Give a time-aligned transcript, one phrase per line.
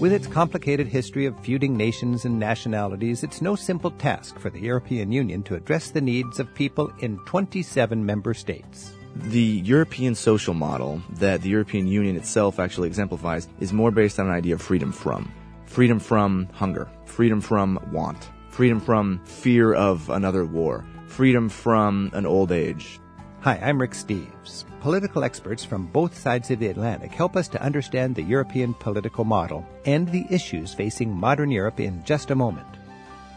[0.00, 4.60] With its complicated history of feuding nations and nationalities, it's no simple task for the
[4.60, 8.92] European Union to address the needs of people in 27 member states.
[9.14, 14.26] The European social model that the European Union itself actually exemplifies is more based on
[14.26, 15.32] an idea of freedom from.
[15.66, 22.26] Freedom from hunger, freedom from want, freedom from fear of another war, freedom from an
[22.26, 22.98] old age.
[23.44, 24.64] Hi, I'm Rick Steves.
[24.80, 29.22] Political experts from both sides of the Atlantic help us to understand the European political
[29.22, 32.66] model and the issues facing modern Europe in just a moment.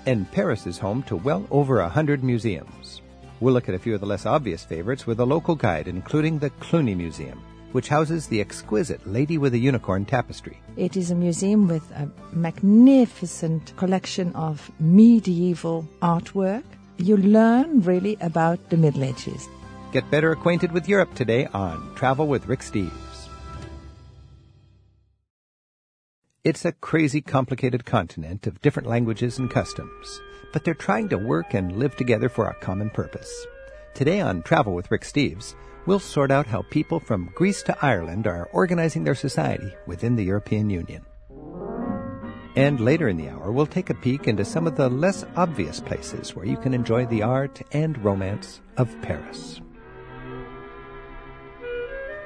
[0.05, 3.01] And Paris is home to well over a hundred museums.
[3.41, 6.39] We'll look at a few of the less obvious favorites with a local guide, including
[6.39, 10.61] the Cluny Museum, which houses the exquisite Lady with a Unicorn tapestry.
[10.77, 16.63] It is a museum with a magnificent collection of medieval artwork.
[16.95, 19.49] You learn really about the Middle Ages.
[19.91, 22.91] Get better acquainted with Europe today on Travel with Rick Steves.
[26.43, 31.53] It's a crazy complicated continent of different languages and customs but they're trying to work
[31.53, 33.45] and live together for a common purpose.
[33.93, 38.27] Today on Travel with Rick Steves, we'll sort out how people from Greece to Ireland
[38.27, 41.05] are organizing their society within the European Union.
[42.55, 45.79] And later in the hour, we'll take a peek into some of the less obvious
[45.79, 49.61] places where you can enjoy the art and romance of Paris.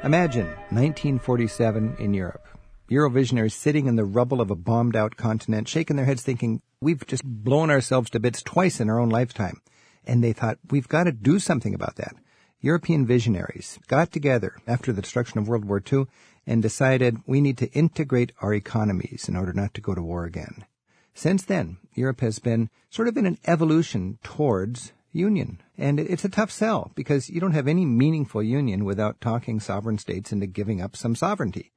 [0.04, 2.48] Imagine 1947 in Europe.
[2.90, 7.06] Eurovisionaries sitting in the rubble of a bombed out continent, shaking their heads thinking, we've
[7.06, 9.62] just blown ourselves to bits twice in our own lifetime.
[10.04, 12.16] And they thought, we've got to do something about that.
[12.62, 16.08] European visionaries got together after the destruction of World War II
[16.48, 20.26] and decided we need to integrate our economies in order not to go to war
[20.26, 20.66] again.
[21.14, 25.62] Since then, Europe has been sort of in an evolution towards union.
[25.78, 29.98] And it's a tough sell because you don't have any meaningful union without talking sovereign
[29.98, 31.72] states into giving up some sovereignty.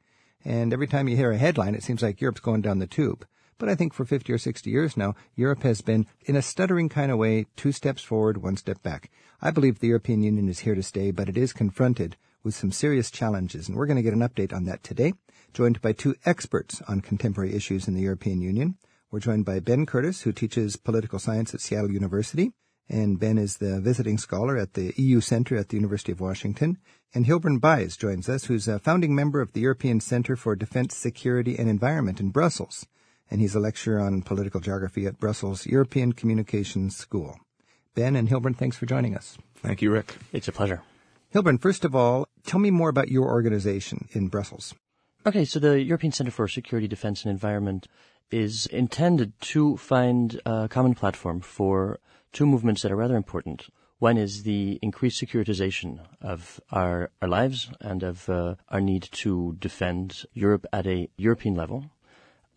[0.45, 3.27] And every time you hear a headline, it seems like Europe's going down the tube.
[3.57, 6.89] But I think for 50 or 60 years now, Europe has been, in a stuttering
[6.89, 9.11] kind of way, two steps forward, one step back.
[9.41, 12.73] I believe the European Union is here to stay, but it is confronted with some
[12.73, 15.15] serious challenges, and we're going to get an update on that today,
[15.55, 18.77] joined by two experts on contemporary issues in the European Union.
[19.11, 22.53] We're joined by Ben Curtis, who teaches political science at Seattle University,
[22.89, 26.79] and Ben is the visiting scholar at the EU Center at the University of Washington.
[27.15, 30.97] And Hilburn Buys joins us, who's a founding member of the European Center for Defense,
[30.97, 32.87] Security and Environment in Brussels.
[33.31, 37.39] And he's a lecturer on political geography at Brussels European Communications School.
[37.95, 39.39] Ben and Hilburn, thanks for joining us.
[39.55, 40.17] Thank you, Rick.
[40.33, 40.83] It's a pleasure.
[41.33, 44.75] Hilburn, first of all, tell me more about your organization in Brussels.
[45.27, 47.89] Okay, so the European Center for Security, Defense and Environment
[48.31, 51.99] is intended to find a common platform for
[52.35, 53.69] two movements that are rather important.
[54.01, 59.57] One is the increased securitization of our, our lives and of uh, our need to
[59.59, 61.87] defend Europe at a European level.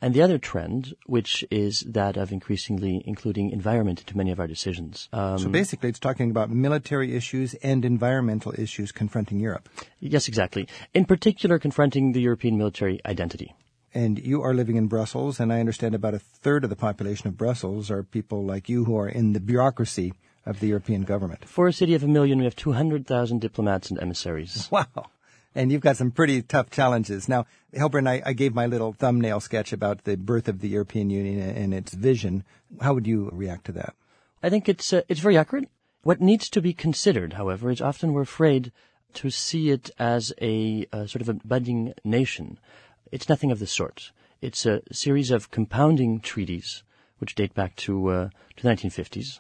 [0.01, 4.45] And the other trend, which is that of increasingly including environment into many of our
[4.45, 5.09] decisions.
[5.11, 9.69] Um, so basically, it's talking about military issues and environmental issues confronting Europe.
[9.99, 10.67] Yes, exactly.
[10.93, 13.55] In particular, confronting the European military identity
[13.97, 17.27] and you are living in Brussels, and I understand about a third of the population
[17.27, 20.13] of Brussels are people like you who are in the bureaucracy
[20.45, 21.45] of the European government.
[21.45, 24.69] For a city of a million, we have 200,000 diplomats and emissaries.
[24.71, 25.09] Wow.
[25.55, 27.27] And you've got some pretty tough challenges.
[27.27, 31.09] Now, Hilburn, I, I gave my little thumbnail sketch about the birth of the European
[31.09, 32.43] Union and its vision.
[32.79, 33.95] How would you react to that?
[34.43, 35.69] I think it's, uh, it's very accurate.
[36.03, 38.71] What needs to be considered, however, is often we're afraid
[39.15, 42.59] to see it as a, a sort of a budding nation.
[43.11, 44.11] It's nothing of the sort.
[44.41, 46.83] It's a series of compounding treaties
[47.19, 49.39] which date back to, uh, to the 1950s.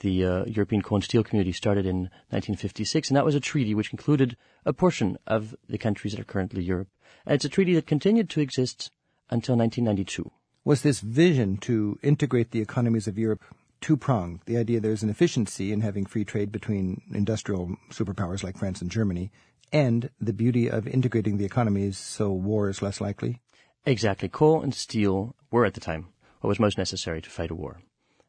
[0.00, 3.74] The uh, European Coal and Steel Community started in 1956, and that was a treaty
[3.74, 6.88] which included a portion of the countries that are currently Europe.
[7.24, 8.90] And it's a treaty that continued to exist
[9.30, 10.30] until 1992.
[10.64, 13.44] Was this vision to integrate the economies of Europe
[13.80, 14.40] two pronged?
[14.46, 18.90] The idea there's an efficiency in having free trade between industrial superpowers like France and
[18.90, 19.30] Germany,
[19.72, 23.40] and the beauty of integrating the economies so war is less likely?
[23.84, 24.28] Exactly.
[24.28, 26.08] Coal and steel were at the time
[26.40, 27.80] what was most necessary to fight a war.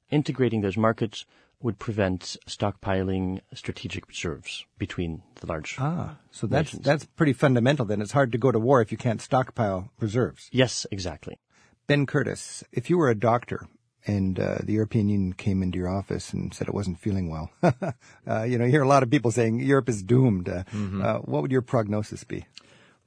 [0.10, 1.26] Integrating those markets
[1.60, 5.76] would prevent stockpiling strategic reserves between the large.
[5.80, 6.86] Ah, so that's nations.
[6.86, 7.86] that's pretty fundamental.
[7.86, 10.50] Then it's hard to go to war if you can't stockpile reserves.
[10.52, 11.40] Yes, exactly.
[11.88, 13.68] Ben Curtis, if you were a doctor
[14.08, 17.52] and uh, the European Union came into your office and said it wasn't feeling well.
[17.64, 20.48] uh, you know, you hear a lot of people saying Europe is doomed.
[20.48, 21.02] Uh, mm-hmm.
[21.02, 22.46] Uh, what would your prognosis be?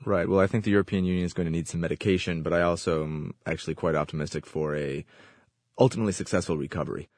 [0.05, 0.29] Right.
[0.29, 3.02] Well, I think the European Union is going to need some medication, but I also
[3.02, 5.05] am actually quite optimistic for a
[5.79, 7.08] ultimately successful recovery.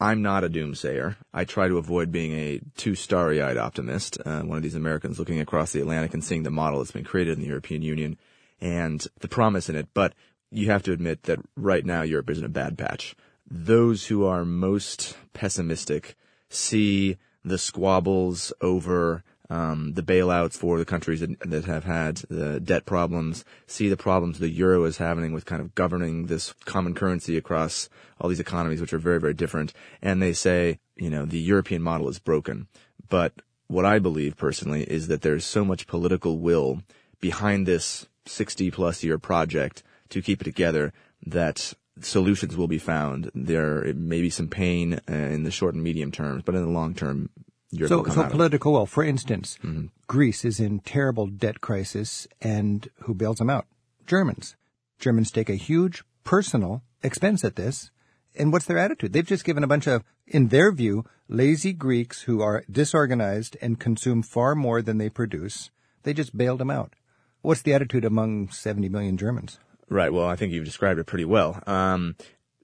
[0.00, 1.16] I'm not a doomsayer.
[1.32, 5.40] I try to avoid being a too starry-eyed optimist, uh, one of these Americans looking
[5.40, 8.18] across the Atlantic and seeing the model that's been created in the European Union
[8.60, 9.88] and the promise in it.
[9.94, 10.14] But
[10.52, 13.16] you have to admit that right now Europe is in a bad patch.
[13.50, 16.14] Those who are most pessimistic
[16.48, 22.60] see the squabbles over um, the bailouts for the countries that, that have had the
[22.60, 26.94] debt problems, see the problems the euro is having with kind of governing this common
[26.94, 27.88] currency across
[28.20, 29.72] all these economies, which are very, very different.
[30.00, 32.68] And they say, you know, the European model is broken.
[33.08, 33.32] But
[33.66, 36.82] what I believe personally is that there's so much political will
[37.20, 39.82] behind this 60 plus year project
[40.12, 40.92] to keep it together
[41.26, 43.30] that solutions will be found.
[43.34, 46.70] There may be some pain uh, in the short and medium terms, but in the
[46.70, 47.30] long term,
[47.70, 48.86] Europe So, so political well.
[48.86, 49.58] For instance,
[50.06, 53.66] Greece is in terrible debt crisis, and who bails them out?
[54.06, 54.56] Germans.
[54.98, 57.90] Germans take a huge personal expense at this.
[58.34, 59.12] And what's their attitude?
[59.12, 63.78] They've just given a bunch of, in their view, lazy Greeks who are disorganized and
[63.78, 65.70] consume far more than they produce.
[66.02, 66.94] They just bailed them out.
[67.42, 69.58] What's the attitude among 70 million Germans?
[69.92, 70.10] Right.
[70.10, 71.62] Well, I think you've described it pretty well.
[71.66, 72.16] Um,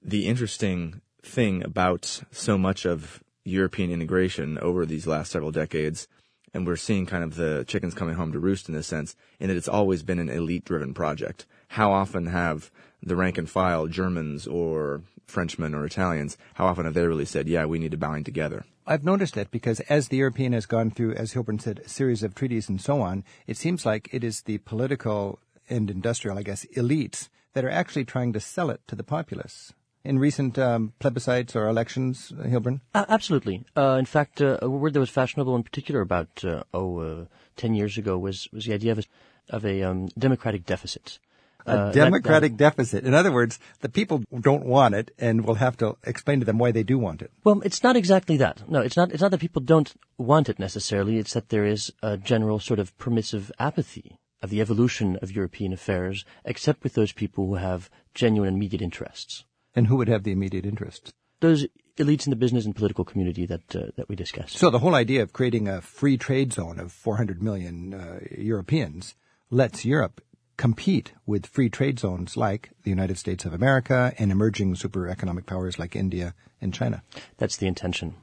[0.03, 6.07] the interesting thing about so much of European integration over these last several decades,
[6.55, 9.47] and we're seeing kind of the chickens coming home to roost in this sense, in
[9.47, 11.45] that it's always been an elite driven project.
[11.67, 12.71] How often have
[13.03, 17.47] the rank and file Germans or Frenchmen or Italians, how often have they really said,
[17.47, 18.65] yeah, we need to bind together?
[18.87, 22.23] I've noticed that because as the European has gone through, as Hilburn said, a series
[22.23, 25.37] of treaties and so on, it seems like it is the political
[25.69, 29.73] and industrial, I guess, elites that are actually trying to sell it to the populace.
[30.05, 32.79] In recent um, plebiscites or elections, Hilburn?
[32.95, 33.65] Uh, absolutely.
[33.75, 37.25] Uh, in fact, uh, a word that was fashionable in particular about uh, oh, uh,
[37.57, 39.03] 10 years ago was, was the idea of a,
[39.49, 41.19] of a um, democratic deficit.
[41.65, 43.03] A Uh, that- democratic deficit.
[43.03, 46.57] In other words, the people don't want it and we'll have to explain to them
[46.57, 47.31] why they do want it.
[47.43, 48.69] Well, it's not exactly that.
[48.69, 49.11] No, it's not.
[49.11, 51.17] It's not that people don't want it necessarily.
[51.17, 55.73] It's that there is a general sort of permissive apathy of the evolution of European
[55.73, 59.43] affairs, except with those people who have genuine immediate interests.
[59.75, 61.13] And who would have the immediate interests?
[61.39, 64.57] Those elites in the business and political community that uh, that we discussed.
[64.57, 69.15] So the whole idea of creating a free trade zone of 400 million uh, Europeans
[69.49, 70.21] lets Europe
[70.57, 75.45] compete with free trade zones like the United States of America and emerging super economic
[75.45, 77.01] powers like India and China.
[77.37, 78.15] That's the intention.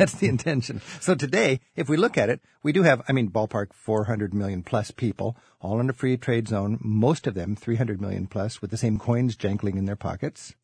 [0.00, 0.80] That's the intention.
[0.98, 4.62] So today, if we look at it, we do have, I mean, ballpark 400 million
[4.62, 8.70] plus people, all in a free trade zone, most of them 300 million plus with
[8.70, 10.54] the same coins jangling in their pockets.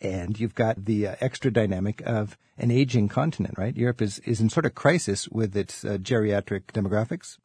[0.00, 3.76] And you've got the uh, extra dynamic of an aging continent, right?
[3.76, 7.38] Europe is, is in sort of crisis with its uh, geriatric demographics.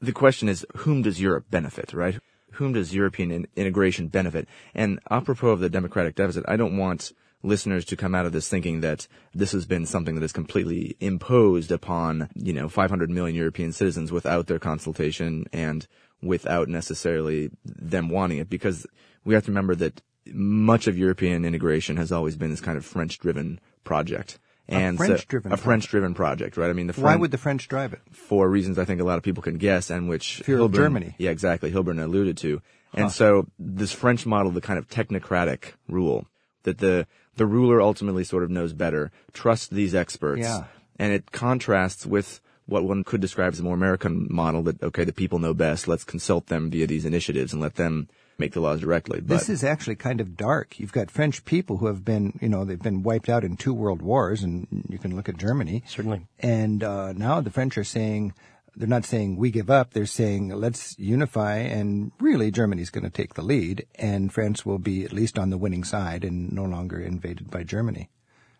[0.00, 2.18] the question is, whom does Europe benefit, right?
[2.52, 4.48] Whom does European in- integration benefit?
[4.74, 8.48] And apropos of the democratic deficit, I don't want listeners to come out of this
[8.48, 13.36] thinking that this has been something that is completely imposed upon, you know, 500 million
[13.36, 15.86] European citizens without their consultation and
[16.22, 18.86] without necessarily them wanting it, because
[19.24, 20.00] we have to remember that
[20.32, 24.38] much of European integration has always been this kind of French-driven project.
[24.68, 26.70] And so- French-driven a French-driven project, right?
[26.70, 28.00] I mean, the Why would the French drive it?
[28.12, 31.16] for reasons I think a lot of people can guess and which Fear of Germany.
[31.18, 31.72] Yeah, exactly.
[31.72, 32.62] Hilburn alluded to.
[32.94, 36.26] And so this French model, the kind of technocratic rule
[36.64, 37.06] that the,
[37.36, 40.42] the ruler ultimately sort of knows better, Trust these experts.
[40.42, 40.64] Yeah.
[40.98, 45.04] And it contrasts with what one could describe as a more American model that, okay,
[45.04, 45.88] the people know best.
[45.88, 49.20] Let's consult them via these initiatives and let them make the laws directly.
[49.20, 50.78] But This is actually kind of dark.
[50.78, 53.74] You've got French people who have been, you know, they've been wiped out in two
[53.74, 55.82] world wars, and you can look at Germany.
[55.86, 56.26] Certainly.
[56.38, 58.34] And uh, now the French are saying,
[58.76, 59.92] they're not saying we give up.
[59.92, 64.78] They're saying let's unify, and really Germany's going to take the lead, and France will
[64.78, 68.08] be at least on the winning side and no longer invaded by Germany.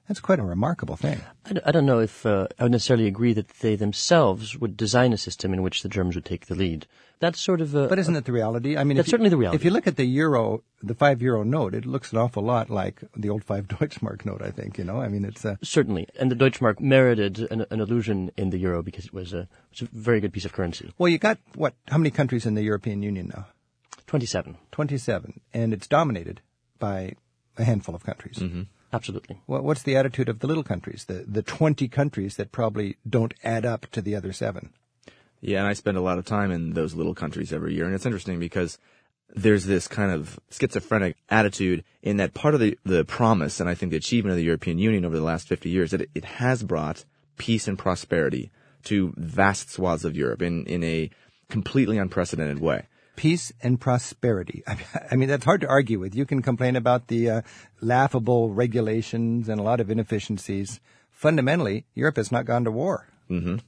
[0.09, 1.21] That's quite a remarkable thing.
[1.65, 5.17] I, don't know if uh, I would necessarily agree that they themselves would design a
[5.17, 6.87] system in which the Germans would take the lead.
[7.23, 7.87] That's sort of a.
[7.89, 8.77] But isn't that the reality?
[8.77, 9.57] I mean, That's if you- certainly the reality.
[9.61, 12.69] If you look at the euro, the five euro note, it looks an awful lot
[12.69, 14.43] like the old five Deutschmark note.
[14.43, 15.01] I think you know.
[15.01, 18.83] I mean, it's a Certainly, and the Deutschmark merited an, an illusion in the euro
[18.83, 20.93] because it was a, it was a very good piece of currency.
[20.99, 21.09] well.
[21.09, 21.75] You got what?
[21.89, 23.47] How many countries in the European Union now?
[24.07, 24.59] Twenty-seven.
[24.73, 26.41] Twenty-seven, and it's dominated
[26.79, 27.15] by
[27.57, 28.39] a handful of countries.
[28.39, 28.63] Mm-hmm.
[28.93, 29.41] absolutely.
[29.47, 33.33] What, what's the attitude of the little countries, the the twenty countries that probably don't
[33.45, 34.73] add up to the other seven?
[35.43, 37.95] Yeah, and I spend a lot of time in those little countries every year, and
[37.95, 38.79] it's interesting because
[39.35, 43.75] there's this kind of schizophrenic attitude in that part of the, the promise, and I
[43.75, 46.63] think the achievement of the European Union over the last 50 years, that it, has
[46.63, 47.05] brought
[47.39, 48.53] peace and prosperity
[48.85, 51.11] to vast swaths of Europe in, in a
[51.49, 52.87] completely unprecedented way.
[53.17, 54.63] Peace and prosperity.
[54.67, 56.15] I mean, I mean, that's hard to argue with.
[56.15, 57.43] You can complain about the uh,
[57.81, 60.79] laughable regulations and a lot of inefficiencies.
[61.11, 63.09] Fundamentally, Europe has not gone to war.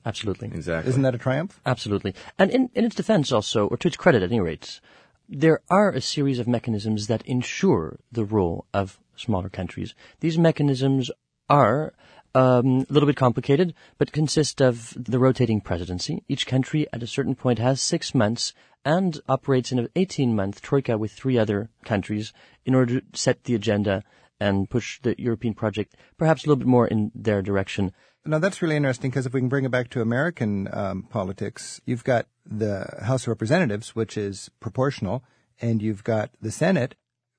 [0.05, 0.49] Absolutely.
[0.49, 0.91] Exactly.
[0.91, 1.61] Isn't that a triumph?
[1.65, 2.15] Absolutely.
[2.39, 4.81] And in, in its defense also, or to its credit at any rate,
[5.29, 9.95] there are a series of mechanisms that ensure the role of smaller countries.
[10.21, 11.11] These mechanisms
[11.49, 11.95] are
[12.35, 16.25] um, a little bit complicated, but consist of the rotating presidency.
[16.29, 18.53] Each country at a certain point has six months
[18.85, 22.33] and operates in an 18-month troika with three other countries
[22.67, 24.03] in order to set the agenda
[24.41, 27.93] and push the European project perhaps a little bit more in their direction.
[28.27, 31.81] Now that's really interesting because if we can bring it back to American um, politics,
[31.85, 35.23] you've got the House of Representatives, which is proportional,
[35.61, 36.95] and you've got the Senate.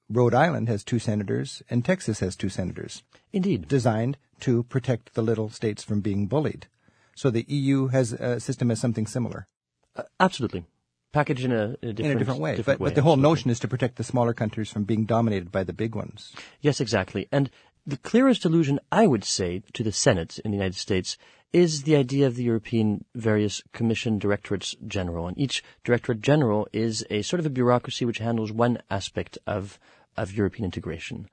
[0.09, 3.01] Rhode Island has two senators, and Texas has two senators.
[3.33, 3.67] Indeed.
[3.67, 6.67] Designed to protect the little states from being bullied.
[7.15, 9.47] So the EU has a system as something similar.
[9.95, 10.65] Uh, absolutely.
[11.13, 12.57] Packaged in a, a, different, in a different way.
[12.57, 13.29] Different but, way, but the whole absolutely.
[13.31, 16.33] notion is to protect the smaller countries from being dominated by the big ones.
[16.59, 17.27] Yes, exactly.
[17.31, 17.49] And
[17.87, 21.17] the clearest allusion, I would say, to the Senate in the United States
[21.53, 25.27] is the idea of the European various commission directorates general.
[25.27, 29.79] And each directorate general is a sort of a bureaucracy which handles one aspect of,
[30.17, 31.29] of European integration.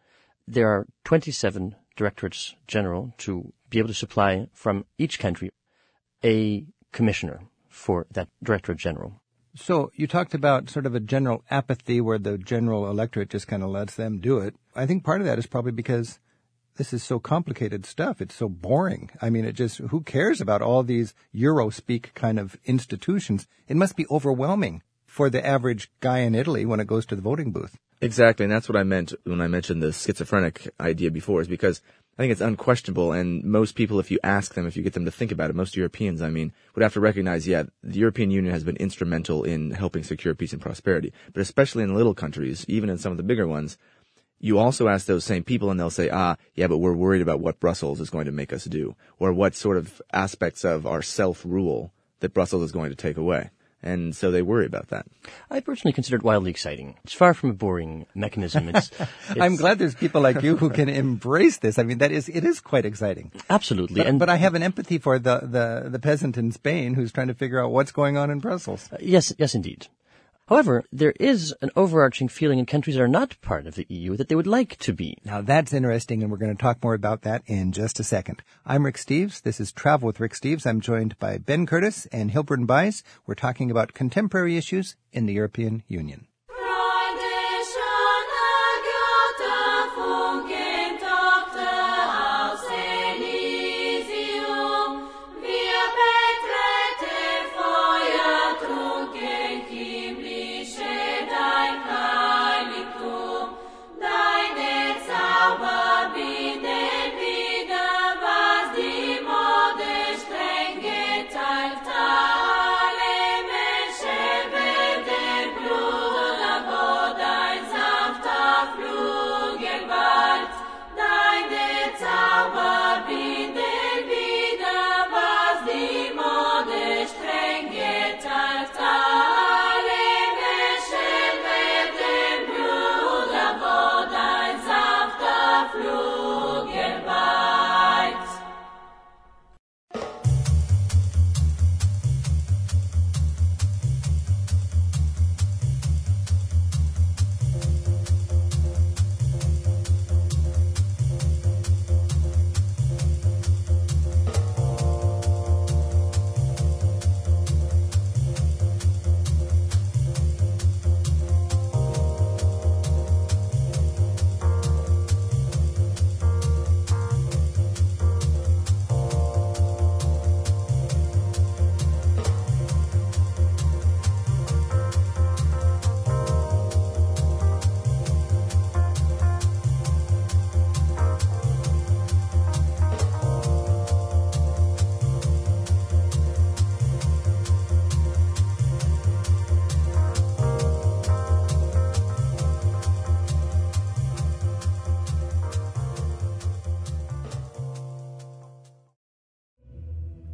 [0.47, 5.51] There are 27 directorates general to be able to supply from each country
[6.23, 9.21] a commissioner for that directorate general.
[9.55, 13.63] So you talked about sort of a general apathy where the general electorate just kind
[13.63, 14.55] of lets them do it.
[14.75, 16.19] I think part of that is probably because
[16.77, 18.21] this is so complicated stuff.
[18.21, 19.11] It's so boring.
[19.21, 23.47] I mean, it just, who cares about all these Eurospeak kind of institutions?
[23.69, 27.23] It must be overwhelming for the average guy in Italy when it goes to the
[27.23, 27.79] voting booth.
[28.01, 31.83] Exactly, and that's what I meant when I mentioned the schizophrenic idea before, is because
[32.19, 35.05] I think it's unquestionable, and most people, if you ask them, if you get them
[35.05, 38.31] to think about it, most Europeans, I mean, would have to recognize, yeah, the European
[38.31, 42.67] Union has been instrumental in helping secure peace and prosperity, but especially in little countries,
[42.69, 43.79] even in some of the bigger ones,
[44.43, 47.41] you also ask those same people and they'll say, ah, yeah, but we're worried about
[47.41, 51.01] what Brussels is going to make us do, or what sort of aspects of our
[51.01, 53.51] self-rule that Brussels is going to take away.
[53.85, 55.07] And so they worry about that.
[55.51, 56.97] I personally consider it wildly exciting.
[57.05, 58.69] It's far from a boring mechanism.
[58.69, 58.91] It's,
[59.31, 61.79] I'm glad there's people like you who can embrace this.
[61.79, 63.33] I mean, that is, it is quite exciting.
[63.51, 63.99] Absolutely.
[63.99, 67.11] But, and but I have an empathy for the, the, the peasant in Spain who's
[67.11, 68.89] trying to figure out what's going on in Brussels.
[68.93, 69.89] Uh, yes, yes, indeed.
[70.49, 74.17] However, there is an overarching feeling in countries that are not part of the EU
[74.17, 75.17] that they would like to be.
[75.25, 78.43] Now that's interesting, and we're going to talk more about that in just a second.
[78.67, 79.43] I'm Rick Steves.
[79.43, 80.67] This is Travel with Rick Steves.
[80.67, 83.05] I'm joined by Ben Curtis and Hilburn Bies.
[83.25, 86.27] We're talking about contemporary issues in the European Union.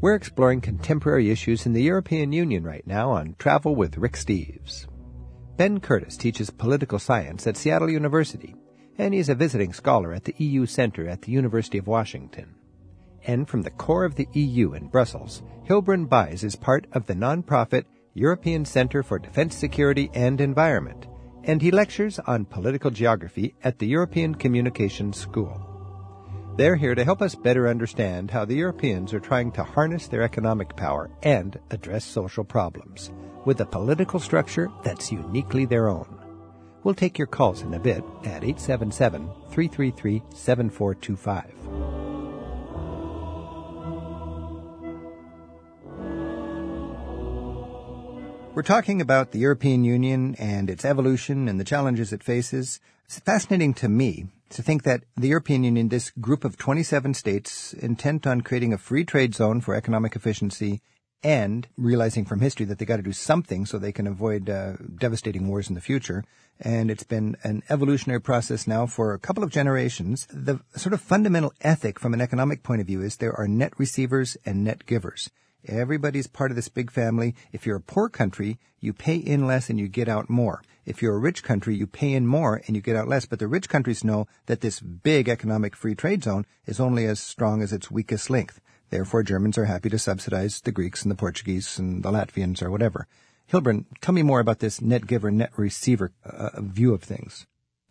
[0.08, 4.86] We're exploring contemporary issues in the European Union right now on Travel with Rick Steves.
[5.58, 8.56] Ben Curtis teaches political science at Seattle University,
[8.96, 12.54] and he's a visiting scholar at the EU Center at the University of Washington.
[13.26, 17.12] And from the core of the EU in Brussels, Hilburn Bies is part of the
[17.12, 17.84] nonprofit
[18.14, 21.06] European Center for Defense Security and Environment,
[21.44, 25.67] and he lectures on political geography at the European Communications School.
[26.58, 30.22] They're here to help us better understand how the Europeans are trying to harness their
[30.22, 33.12] economic power and address social problems.
[33.44, 36.08] with a political structure that's uniquely their own.
[36.82, 41.97] We'll take your calls in a bit at 877 333 7425.
[48.58, 52.80] We're talking about the European Union and its evolution and the challenges it faces.
[53.04, 57.72] It's fascinating to me to think that the European Union, this group of 27 states
[57.72, 60.80] intent on creating a free trade zone for economic efficiency
[61.22, 64.72] and realizing from history that they got to do something so they can avoid uh,
[64.96, 66.24] devastating wars in the future.
[66.58, 70.26] And it's been an evolutionary process now for a couple of generations.
[70.32, 73.72] The sort of fundamental ethic from an economic point of view is there are net
[73.78, 75.30] receivers and net givers.
[75.66, 77.34] Everybody's part of this big family.
[77.52, 80.62] If you're a poor country, you pay in less and you get out more.
[80.86, 83.26] If you're a rich country, you pay in more and you get out less.
[83.26, 87.20] But the rich countries know that this big economic free trade zone is only as
[87.20, 88.52] strong as its weakest link.
[88.90, 92.70] Therefore, Germans are happy to subsidize the Greeks and the Portuguese and the Latvians or
[92.70, 93.06] whatever.
[93.52, 97.46] Hilburn, tell me more about this net giver, net receiver uh, view of things.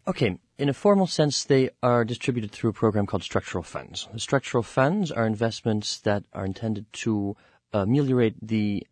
[0.07, 4.07] Okay, in a formal sense, they are distributed through a program called structural funds.
[4.13, 7.35] The structural funds are investments that are intended to
[7.73, 8.85] ameliorate the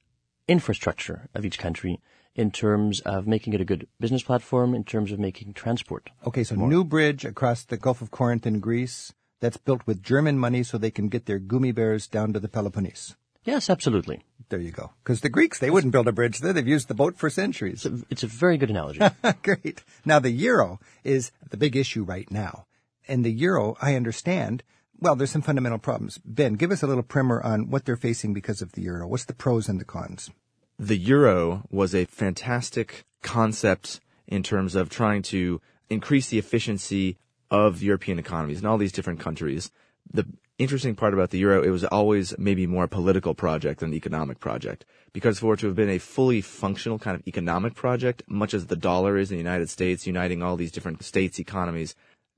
[0.47, 1.99] infrastructure of each country
[2.35, 6.09] in terms of making it a good business platform, in terms of making transport.
[6.27, 6.67] Okay, so more.
[6.67, 10.77] new bridge across the Gulf of Corinth in Greece that's built with German money so
[10.77, 13.15] they can get their gummy bears down to the Peloponnese.
[13.45, 14.23] Yes, absolutely.
[14.49, 14.91] There you go.
[15.03, 16.51] Because the Greeks, they wouldn't build a bridge there.
[16.51, 17.85] They've used the boat for centuries.
[17.85, 19.01] It's a, it's a very good analogy.
[19.43, 19.83] Great.
[20.03, 22.65] Now, the euro is the big issue right now.
[23.07, 24.63] And the euro, I understand,
[24.99, 26.19] well, there's some fundamental problems.
[26.23, 29.07] Ben, give us a little primer on what they're facing because of the euro.
[29.07, 30.29] What's the pros and the cons?
[30.77, 37.17] The euro was a fantastic concept in terms of trying to increase the efficiency
[37.51, 39.71] of European economies and all these different countries.
[40.11, 40.25] The
[40.57, 43.95] interesting part about the euro, it was always maybe more a political project than an
[43.95, 44.85] economic project.
[45.13, 48.67] Because for it to have been a fully functional kind of economic project, much as
[48.67, 51.95] the dollar is in the United States, uniting all these different states' economies,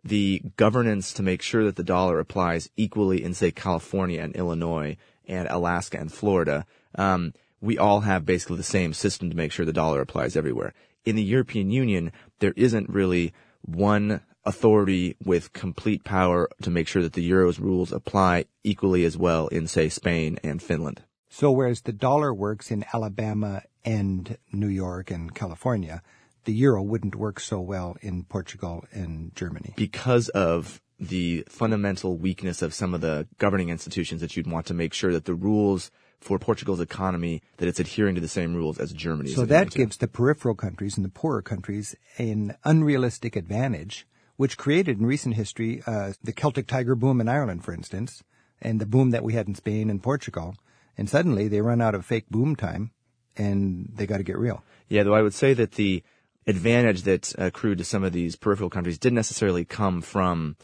[0.07, 4.97] the governance to make sure that the dollar applies equally in, say, California and Illinois
[5.27, 6.65] and Alaska and Florida,
[6.95, 10.73] um, we all have basically the same system to make sure the dollar applies everywhere.
[11.05, 17.01] In the European Union, there isn't really one authority with complete power to make sure
[17.01, 21.01] that the euro's rules apply equally as well in, say, Spain and Finland.
[21.29, 26.01] So whereas the dollar works in Alabama and New York and California,
[26.47, 29.73] the euro wouldn't work so well in Portugal and Germany.
[29.75, 34.73] Because of the fundamental weakness of some of the governing institutions that you'd want to
[34.73, 38.79] make sure that the rules for Portugal's economy that it's adhering to the same rules
[38.79, 39.29] as Germany.
[39.29, 44.07] So that gives the peripheral countries and the poorer countries an unrealistic advantage
[44.37, 48.23] which created in recent history uh, the Celtic Tiger boom in Ireland, for instance,
[48.61, 50.55] and the boom that we had in Spain and Portugal.
[50.97, 52.91] And suddenly they run out of fake boom time,
[53.35, 54.63] and they got to get real.
[54.89, 56.03] Yeah, though I would say that the
[56.47, 60.55] advantage that accrued to some of these peripheral countries didn't necessarily come from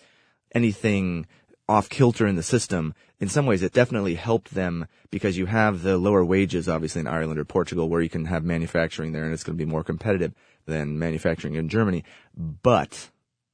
[0.56, 1.28] anything
[1.68, 2.94] off kilter in the system.
[3.20, 7.08] In some ways, it definitely helped them because you have the lower wages, obviously, in
[7.08, 9.84] Ireland or Portugal, where you can have manufacturing there and it's going to be more
[9.84, 10.34] competitive
[10.66, 12.04] than manufacturing in Germany.
[12.36, 13.10] But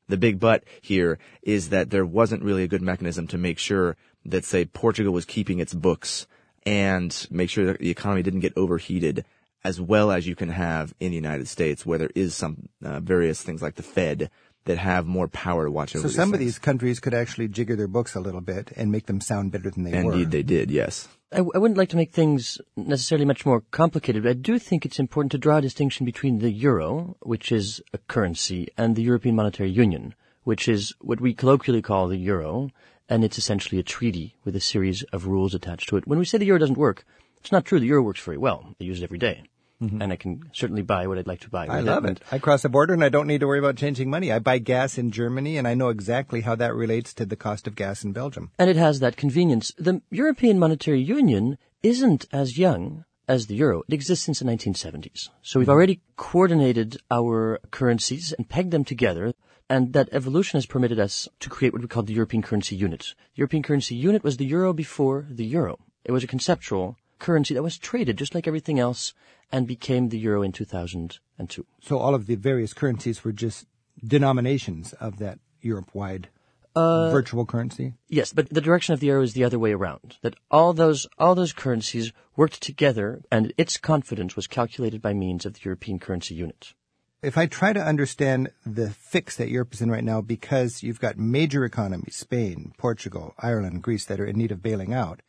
[0.07, 3.95] the big but here is that there wasn't really a good mechanism to make sure
[4.25, 6.27] that, say, Portugal was keeping its books
[6.65, 9.25] and make sure that the economy didn't get overheated
[9.63, 12.99] as well as you can have in the United States where there is some uh,
[12.99, 14.29] various things like the Fed
[14.65, 16.07] that have more power to watch over.
[16.07, 16.33] So some things.
[16.33, 19.51] of these countries could actually jigger their books a little bit and make them sound
[19.51, 20.13] better than they Indeed, were.
[20.13, 20.71] Indeed, they did.
[20.71, 21.07] Yes.
[21.31, 24.85] I, I, wouldn't like to make things necessarily much more complicated, but I do think
[24.85, 29.03] it's important to draw a distinction between the euro, which is a currency, and the
[29.03, 32.69] European Monetary Union, which is what we colloquially call the euro,
[33.07, 36.07] and it's essentially a treaty with a series of rules attached to it.
[36.07, 37.05] When we say the euro doesn't work,
[37.41, 37.79] it's not true.
[37.79, 38.75] The euro works very well.
[38.79, 39.43] I use it every day.
[39.81, 40.01] Mm-hmm.
[40.01, 41.65] And I can certainly buy what I'd like to buy.
[41.67, 42.19] I love it.
[42.33, 44.29] I cross the border and I don't need to worry about changing money.
[44.29, 47.65] I buy gas in Germany and I know exactly how that relates to the cost
[47.65, 48.51] of gas in Belgium.
[48.59, 49.71] And it has that convenience.
[49.77, 53.83] The European Monetary Union isn't as young as the euro.
[53.87, 55.29] It exists since the 1970s.
[55.43, 55.71] So we've mm-hmm.
[55.71, 59.33] already coordinated our currencies and pegged them together.
[59.69, 63.13] And that evolution has permitted us to create what we call the European currency unit.
[63.35, 65.77] The European currency unit was the euro before the euro.
[66.03, 69.13] It was a conceptual currency that was traded just like everything else
[69.51, 71.65] and became the euro in 2002.
[71.81, 73.65] So all of the various currencies were just
[74.05, 76.29] denominations of that Europe-wide
[76.75, 77.93] uh, virtual currency?
[78.07, 80.17] Yes, but the direction of the euro is the other way around.
[80.21, 85.45] That all those all those currencies worked together, and its confidence was calculated by means
[85.45, 86.73] of the European currency unit.
[87.21, 91.01] If I try to understand the fix that Europe is in right now, because you've
[91.01, 95.21] got major economies, Spain, Portugal, Ireland, Greece, that are in need of bailing out,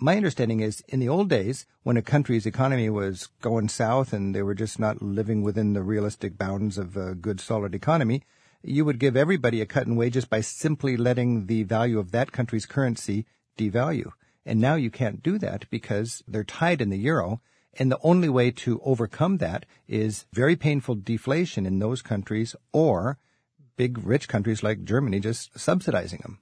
[0.00, 4.34] my understanding is in the old days, when a country's economy was going south and
[4.34, 8.22] they were just not living within the realistic bounds of a good, solid economy,
[8.62, 12.32] you would give everybody a cut in wages by simply letting the value of that
[12.32, 13.26] country's currency
[13.58, 14.10] devalue.
[14.46, 17.40] And now you can't do that because they're tied in the euro.
[17.74, 23.18] And the only way to overcome that is very painful deflation in those countries or
[23.76, 26.38] big rich countries like Germany just subsidizing them.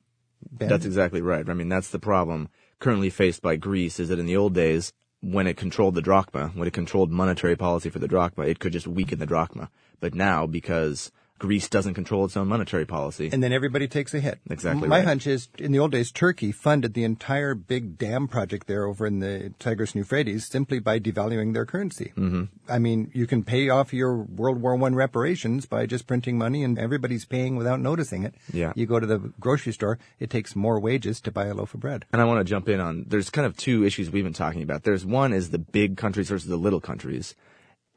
[0.51, 0.69] Ben?
[0.69, 1.49] That's exactly right.
[1.49, 4.93] I mean, that's the problem currently faced by Greece is that in the old days,
[5.21, 8.73] when it controlled the drachma, when it controlled monetary policy for the drachma, it could
[8.73, 9.71] just weaken the drachma.
[10.01, 13.31] But now, because Greece doesn't control its own monetary policy.
[13.33, 14.41] And then everybody takes a hit.
[14.51, 14.89] Exactly.
[14.89, 15.07] My right.
[15.07, 19.07] hunch is, in the old days, Turkey funded the entire big dam project there over
[19.07, 22.13] in the Tigris and Euphrates simply by devaluing their currency.
[22.17, 22.45] Mm-hmm.
[22.69, 26.65] I mean, you can pay off your World War One reparations by just printing money,
[26.65, 28.35] and everybody's paying without noticing it.
[28.53, 28.73] Yeah.
[28.75, 31.81] You go to the grocery store; it takes more wages to buy a loaf of
[31.81, 32.05] bread.
[32.13, 34.63] And I want to jump in on, there's kind of two issues we've been talking
[34.63, 34.83] about.
[34.83, 37.35] There's one is the big countries versus the little countries.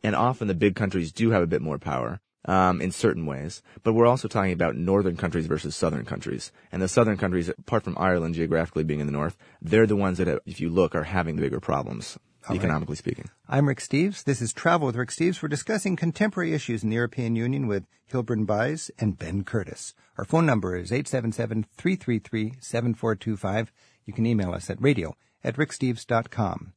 [0.03, 2.19] And often the big countries do have a bit more power.
[2.45, 6.51] Um, in certain ways, but we're also talking about northern countries versus southern countries.
[6.71, 10.17] And the southern countries, apart from Ireland geographically being in the north, they're the ones
[10.17, 12.17] that, have, if you look, are having the bigger problems,
[12.49, 13.29] All economically speaking.
[13.47, 14.23] I'm Rick Steves.
[14.23, 15.39] This is Travel with Rick Steves.
[15.39, 19.93] We're discussing contemporary issues in the European Union with Hilburn Buys and Ben Curtis.
[20.17, 23.67] Our phone number is 877-333-7425.
[24.05, 26.73] You can email us at radio at ricksteves.com.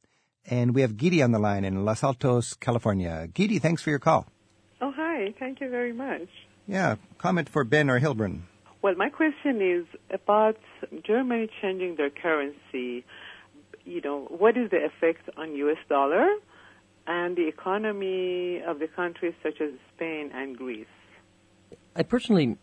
[0.47, 3.27] And we have Gidi on the line in Los Altos, California.
[3.33, 4.27] Gidi, thanks for your call.
[5.15, 5.33] Hi.
[5.39, 6.27] Thank you very much.
[6.67, 8.41] Yeah, comment for Ben or Hilburn.
[8.81, 10.57] Well, my question is about
[11.05, 13.05] Germany changing their currency.
[13.85, 15.77] You know, what is the effect on U.S.
[15.87, 16.27] dollar
[17.07, 20.85] and the economy of the countries such as Spain and Greece?
[21.95, 22.57] I personally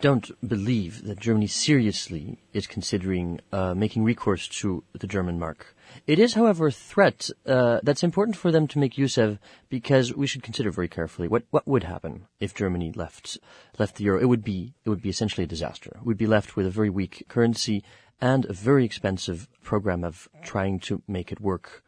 [0.00, 5.74] don't believe that Germany seriously is considering uh, making recourse to the German mark.
[6.06, 10.14] It is, however, a threat uh, that's important for them to make use of because
[10.14, 13.38] we should consider very carefully what, what would happen if Germany left
[13.78, 14.20] left the euro.
[14.20, 15.98] It would be it would be essentially a disaster.
[16.02, 17.84] We'd be left with a very weak currency
[18.20, 21.82] and a very expensive program of trying to make it work.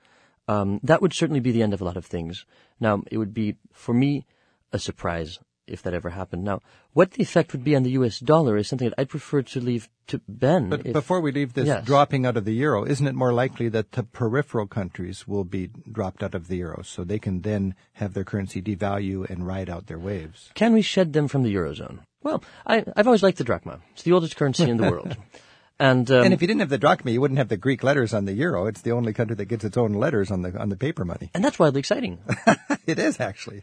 [0.48, 2.44] Um, that would certainly be the end of a lot of things.
[2.78, 4.26] Now, it would be for me
[4.72, 6.44] a surprise if that ever happened.
[6.44, 6.60] Now,
[6.92, 8.18] what the effect would be on the U.S.
[8.20, 10.68] dollar is something that I'd prefer to leave to Ben.
[10.70, 11.84] But if- before we leave this Yes.
[11.84, 15.70] dropping out of the euro, isn't it more likely that the peripheral countries will be
[15.90, 19.68] dropped out of the euro so they can then have their currency devalue and ride
[19.68, 20.50] out their waves?
[20.54, 21.98] Can we shed them from the eurozone?
[22.22, 23.80] Well, I, I've always liked the drachma.
[23.92, 25.16] It's the oldest currency in the world,
[25.78, 28.12] and um, and if you didn't have the drachma, you wouldn't have the Greek letters
[28.14, 28.66] on the euro.
[28.66, 31.30] It's the only country that gets its own letters on the on the paper money.
[31.34, 32.18] and that's wildly exciting.
[32.86, 33.62] it is actually.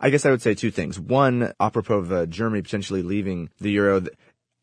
[0.00, 1.00] I guess I would say two things.
[1.00, 4.12] One, apropos of uh, Germany potentially leaving the euro, th-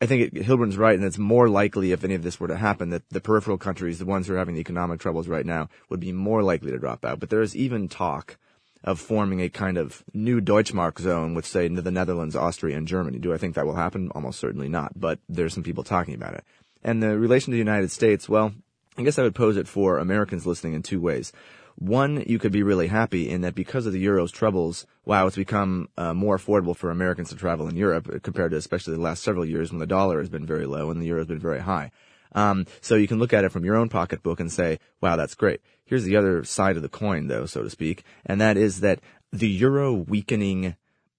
[0.00, 2.56] I think it, Hilburn's right, and it's more likely if any of this were to
[2.56, 5.68] happen that the peripheral countries, the ones who are having the economic troubles right now,
[5.88, 7.20] would be more likely to drop out.
[7.20, 8.36] But there is even talk
[8.84, 13.18] of forming a kind of new Deutschmark zone with, say, the Netherlands, Austria, and Germany.
[13.18, 14.10] Do I think that will happen?
[14.14, 14.92] Almost certainly not.
[14.94, 16.44] But there's some people talking about it.
[16.82, 18.52] And the relation to the United States, well,
[18.98, 21.32] I guess I would pose it for Americans listening in two ways.
[21.76, 25.36] One, you could be really happy in that because of the euro's troubles, wow, it's
[25.36, 29.00] become uh, more affordable for Americans to travel in Europe uh, compared to especially the
[29.00, 31.38] last several years when the dollar has been very low and the euro has been
[31.38, 31.90] very high.
[32.32, 35.34] Um, so you can look at it from your own pocketbook and say, wow, that's
[35.34, 35.60] great.
[35.84, 39.00] Here's the other side of the coin, though, so to speak, and that is that
[39.32, 40.76] the euro weakening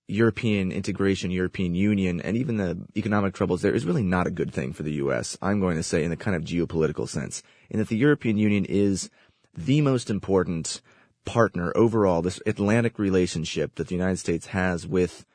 [0.07, 4.53] European integration, European Union, and even the economic troubles there is really not a good
[4.53, 5.37] thing for the U.S.
[5.41, 8.65] I'm going to say in the kind of geopolitical sense, in that the European Union
[8.65, 9.09] is
[9.55, 10.81] the most important
[11.25, 15.25] partner overall, this Atlantic relationship that the United States has with,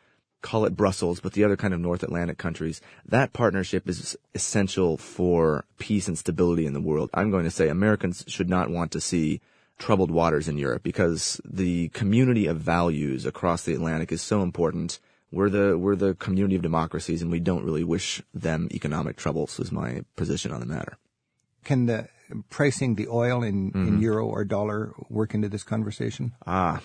[0.41, 2.81] call it Brussels, but the other kind of North Atlantic countries.
[3.05, 7.11] That partnership is essential for peace and stability in the world.
[7.13, 9.41] I'm going to say Americans should not want to see
[9.79, 15.01] troubled waters in Europe because the community of values across the Atlantic is so important.
[15.33, 19.59] We're the we're the community of democracies, and we don't really wish them economic troubles.
[19.61, 20.99] Is my position on the matter.
[21.65, 22.09] Can the
[22.51, 26.33] pricing the oil in, in euro or dollar work into this conversation?
[26.47, 26.81] Ah,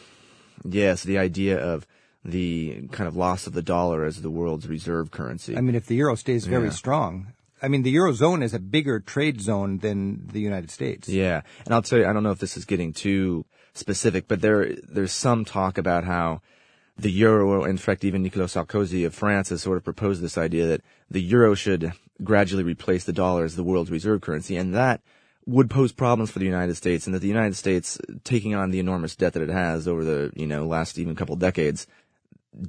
[0.63, 1.85] yes, the idea of
[2.23, 5.55] the kind of loss of the dollar as the world's reserve currency.
[5.55, 6.71] I mean, if the euro stays very Yeah.
[6.71, 7.27] strong,
[7.61, 11.07] I mean, the eurozone is a bigger trade zone than the United States.
[11.07, 14.41] Yeah, and I'll tell you, I don't know if this is getting too specific, but
[14.41, 16.41] there there's some talk about how
[16.97, 20.65] the euro, in fact, even Nicolas Sarkozy of France has sort of proposed this idea
[20.67, 20.81] that
[21.11, 21.91] the euro should
[22.23, 25.01] gradually replace the dollar as the world's reserve currency, and that
[25.45, 28.79] would pose problems for the United States, and that the United States, taking on the
[28.79, 31.87] enormous debt that it has over the you know last even couple decades,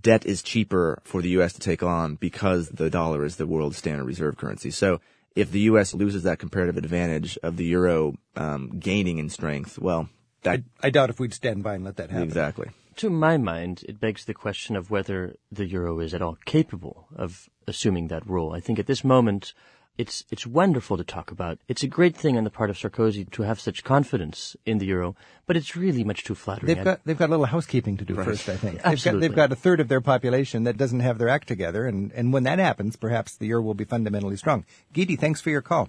[0.00, 1.52] debt is cheaper for the U.S.
[1.54, 4.70] to take on because the dollar is the world's standard reserve currency.
[4.70, 5.00] So
[5.34, 5.94] if the U.S.
[5.94, 10.08] loses that comparative advantage of the euro um, gaining in strength, well,
[10.42, 12.24] that I, I doubt if we'd stand by and let that happen.
[12.24, 12.70] exactly.
[12.96, 17.08] To my mind, it begs the question of whether the euro is at all capable
[17.14, 18.54] of assuming that role.
[18.54, 19.52] I think at this moment,
[19.98, 21.58] it's it's wonderful to talk about.
[21.68, 24.86] It's a great thing on the part of Sarkozy to have such confidence in the
[24.86, 26.74] euro, but it's really much too flattering.
[26.74, 28.74] They've got they've got a little housekeeping to do first, I think.
[28.74, 29.28] They've got, Absolutely.
[29.28, 32.32] they've got a third of their population that doesn't have their act together, and, and
[32.32, 34.64] when that happens, perhaps the euro will be fundamentally strong.
[34.94, 35.88] Gidi, thanks for your call.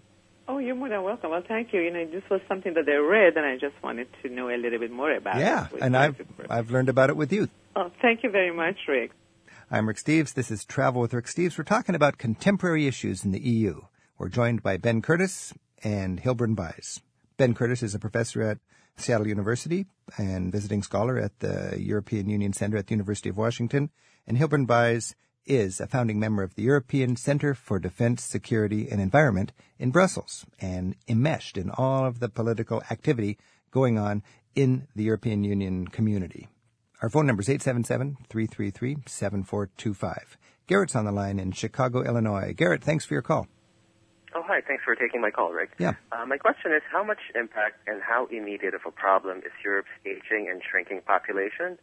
[0.49, 1.31] Oh, you're more than welcome.
[1.31, 1.81] Well, thank you.
[1.81, 4.55] You know, this was something that I read, and I just wanted to know a
[4.55, 5.73] little bit more about Yeah, it.
[5.73, 6.27] which and I've it.
[6.49, 7.49] I've learned about it with you.
[7.75, 9.11] Oh, thank you very much, Rick.
[9.69, 10.33] I'm Rick Steves.
[10.33, 11.57] This is Travel with Rick Steves.
[11.57, 13.81] We're talking about contemporary issues in the EU.
[14.17, 15.53] We're joined by Ben Curtis
[15.83, 17.01] and Hilburn Buys.
[17.37, 18.57] Ben Curtis is a professor at
[18.95, 19.85] Seattle University
[20.17, 23.91] and visiting scholar at the European Union Center at the University of Washington.
[24.25, 25.13] And Hilburn Buys
[25.45, 30.47] is a founding member of the European Center for Defense, Security, and Environment in Brussels
[30.59, 33.37] and enmeshed in all of the political activity
[33.69, 34.23] going on
[34.55, 36.47] in the European Union community.
[37.03, 40.17] Our phone number is 877-333-7425.
[40.65, 42.55] Garrett's on the line in Chicago, Illinois.
[42.57, 43.47] Garrett, thanks for your call.
[44.35, 44.61] Oh, hi.
[44.65, 45.71] Thanks for taking my call, Rick.
[45.79, 45.93] Yeah.
[46.11, 49.93] Uh, my question is how much impact and how immediate of a problem is Europe's
[50.05, 51.77] aging and shrinking population?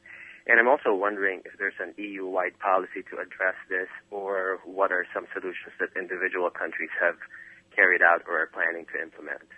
[0.46, 5.06] And I'm also wondering if there's an EU-wide policy to address this or what are
[5.14, 7.16] some solutions that individual countries have
[7.74, 9.48] carried out or are planning to implement.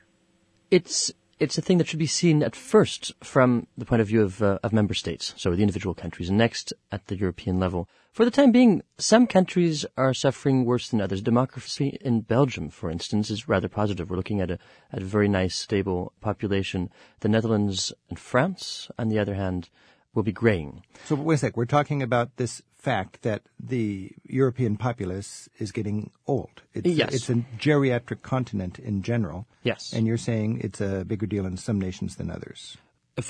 [0.70, 4.22] it's it's a thing that should be seen at first from the point of view
[4.22, 7.88] of, uh, of member states, so the individual countries, and next at the European level.
[8.12, 11.20] For the time being, some countries are suffering worse than others.
[11.20, 14.09] Democracy in Belgium, for instance, is rather positive.
[14.09, 14.59] We're looking at a,
[14.90, 16.88] at a very nice, stable population.
[17.20, 19.68] The Netherlands and France, on the other hand,
[20.14, 20.83] will be graying.
[21.05, 21.57] So wait a sec.
[21.59, 25.99] We're talking about this fact that the European populace is getting
[26.35, 26.55] old.
[26.72, 27.14] It's, Yes.
[27.14, 29.40] It's a geriatric continent in general.
[29.70, 29.92] Yes.
[29.94, 32.77] And you're saying it's a bigger deal in some nations than others.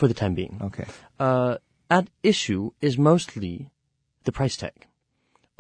[0.00, 0.54] For the time being.
[0.68, 0.86] Okay.
[1.18, 1.56] uh,
[1.98, 3.52] at issue is mostly
[4.24, 4.86] the price tag.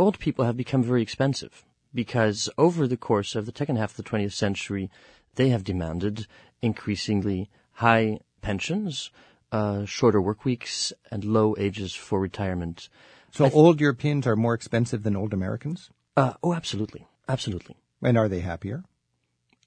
[0.02, 3.98] Old people have become very expensive because over the course of the second half of
[4.00, 4.90] the 20th century,
[5.36, 6.26] they have demanded
[6.60, 7.48] increasingly
[7.86, 9.10] high pensions,
[9.52, 12.88] uh, shorter work weeks, and low ages for retirement.
[13.36, 15.90] So old Europeans are more expensive than old Americans?
[16.16, 17.76] Uh, oh, absolutely, absolutely.
[18.02, 18.84] And are they happier?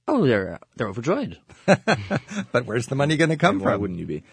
[0.08, 1.38] Oh, they're they're overjoyed.
[2.52, 3.82] But where's the money going to come And why from?
[3.82, 4.24] wouldn't you be?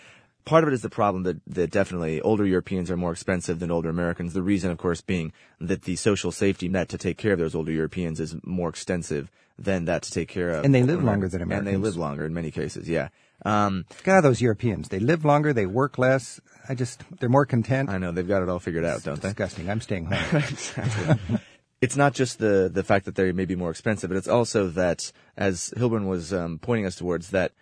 [0.47, 3.71] Part of it is the problem that, that definitely older Europeans are more expensive than
[3.71, 4.33] older Americans.
[4.33, 7.55] The reason, of course, being that the social safety net to take care of those
[7.55, 10.65] older Europeans is more extensive than that to take care of.
[10.65, 11.75] And they live older longer than Americans.
[11.75, 13.09] And they live longer in many cases, yeah.
[13.45, 14.89] Um, God, those Europeans.
[14.89, 16.41] They live longer, they work less.
[16.69, 17.89] I just, they're more content.
[17.91, 19.29] I know they've got it all figured out, don't they?
[19.29, 19.71] Disgusting.
[19.71, 20.37] I'm staying home.
[20.49, 21.39] exactly.
[21.81, 24.69] it's not just the the fact that they may be more expensive, but it's also
[24.69, 27.53] that, as Hilburn was um, pointing us towards, that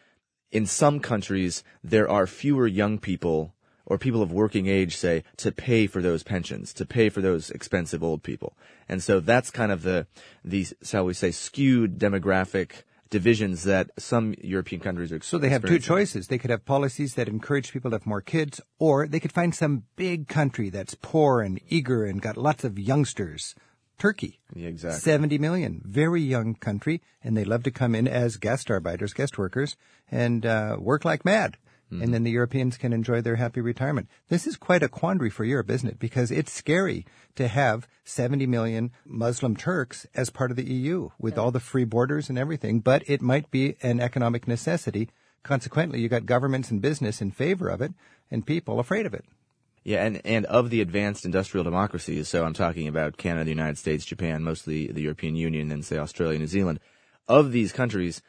[0.50, 3.54] in some countries there are fewer young people
[3.86, 7.50] or people of working age, say, to pay for those pensions, to pay for those
[7.50, 8.56] expensive old people,
[8.88, 10.06] and so that's kind of the
[10.44, 15.22] the shall we say skewed demographic divisions that some European countries are.
[15.22, 16.26] So they have two choices.
[16.26, 19.54] They could have policies that encourage people to have more kids, or they could find
[19.54, 23.54] some big country that's poor and eager and got lots of youngsters.
[23.98, 24.40] Turkey.
[24.52, 24.98] Yeah, exactly.
[24.98, 25.80] 70 million.
[25.84, 29.76] Very young country, and they love to come in as guest arbeiters, guest workers,
[30.10, 31.56] and uh, work like mad.
[31.90, 34.08] And then the Europeans can enjoy their happy retirement.
[34.28, 35.98] This is quite a quandary for Europe, isn't it?
[35.98, 41.38] Because it's scary to have 70 million Muslim Turks as part of the EU with
[41.38, 45.08] all the free borders and everything, but it might be an economic necessity.
[45.44, 47.92] Consequently, you got governments and business in favor of it
[48.30, 49.24] and people afraid of it.
[49.84, 53.76] Yeah, and, and of the advanced industrial democracies, so I'm talking about Canada, the United
[53.76, 56.80] States, Japan, mostly the European Union, and say Australia, New Zealand.
[57.28, 58.22] Of these countries,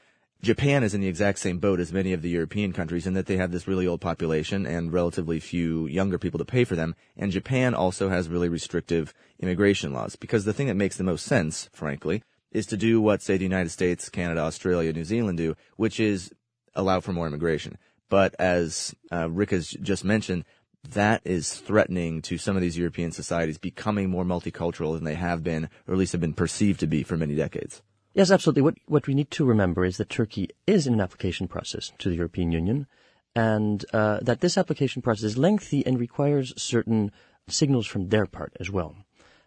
[0.46, 3.26] Japan is in the exact same boat as many of the European countries in that
[3.26, 6.94] they have this really old population and relatively few younger people to pay for them.
[7.18, 11.26] And Japan also has really restrictive immigration laws because the thing that makes the most
[11.26, 15.56] sense, frankly, is to do what, say, the United States, Canada, Australia, New Zealand do,
[15.78, 16.32] which is
[16.76, 17.80] allow for more immigration.
[18.08, 20.46] But as uh, Rick has just mentioned,
[20.90, 25.44] that is threatening to some of these European societies becoming more multicultural than they have
[25.44, 27.82] been, or at least have been perceived to be for many decades.
[28.16, 28.62] Yes, absolutely.
[28.62, 32.08] What, what we need to remember is that Turkey is in an application process to
[32.08, 32.88] the European Union,
[33.36, 37.12] and uh, that this application process is lengthy and requires certain
[37.50, 38.96] signals from their part as well.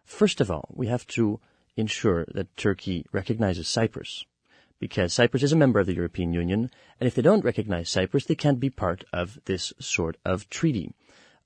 [0.05, 1.41] First of all, we have to
[1.79, 4.27] ensure that Turkey recognizes Cyprus,
[4.79, 8.27] because Cyprus is a member of the European Union, and if they don't recognize Cyprus,
[8.27, 10.93] they can't be part of this sort of treaty.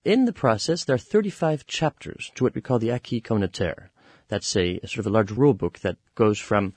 [0.05, 3.91] In the process, there are 35 chapters to what we call the acquis communautaire.
[4.27, 6.75] That's a, a sort of a large rule book that goes from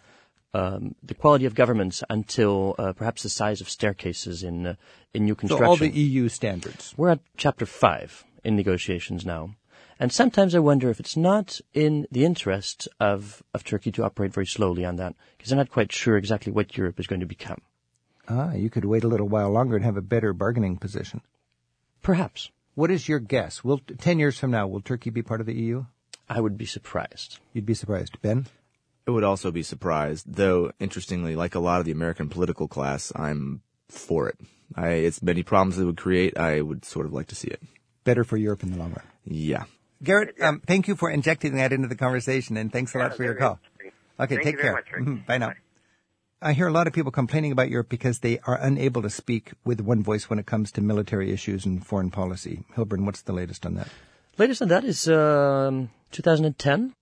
[0.55, 4.75] um, the quality of governments until uh, perhaps the size of staircases in uh,
[5.13, 5.67] in new So construction.
[5.69, 6.93] all the EU standards.
[6.97, 9.43] We're at chapter five in negotiations now.
[9.99, 14.33] And sometimes I wonder if it's not in the interest of, of Turkey to operate
[14.33, 17.25] very slowly on that, because they're not quite sure exactly what Europe is going to
[17.37, 17.61] become.
[18.27, 21.21] Ah, you could wait a little while longer and have a better bargaining position.
[22.01, 22.51] Perhaps.
[22.75, 23.63] What is your guess?
[23.63, 25.85] Will ten years from now will Turkey be part of the EU?
[26.27, 27.39] I would be surprised.
[27.53, 28.47] You'd be surprised, Ben.
[29.07, 30.71] I would also be surprised, though.
[30.79, 34.37] Interestingly, like a lot of the American political class, I'm for it.
[34.75, 36.37] I, it's many problems it would create.
[36.37, 37.61] I would sort of like to see it.
[38.03, 39.03] Better for Europe in the long run.
[39.25, 39.65] Yeah.
[40.03, 43.17] Garrett, um, thank you for injecting that into the conversation, and thanks a lot Yeah,
[43.17, 43.59] for your call.
[43.73, 43.91] interesting.
[44.19, 44.71] Okay, Thank take you care.
[44.71, 45.03] very much, Rick.
[45.05, 45.47] Mhm, Bye now.
[45.49, 45.55] Bye.
[46.41, 49.53] I hear a lot of people complaining about Europe because they are unable to speak
[49.63, 52.65] with one voice when it comes to military issues and foreign policy.
[52.75, 53.87] Hilburn, what's the latest on that?
[54.37, 56.93] Latest on that is um, 2010.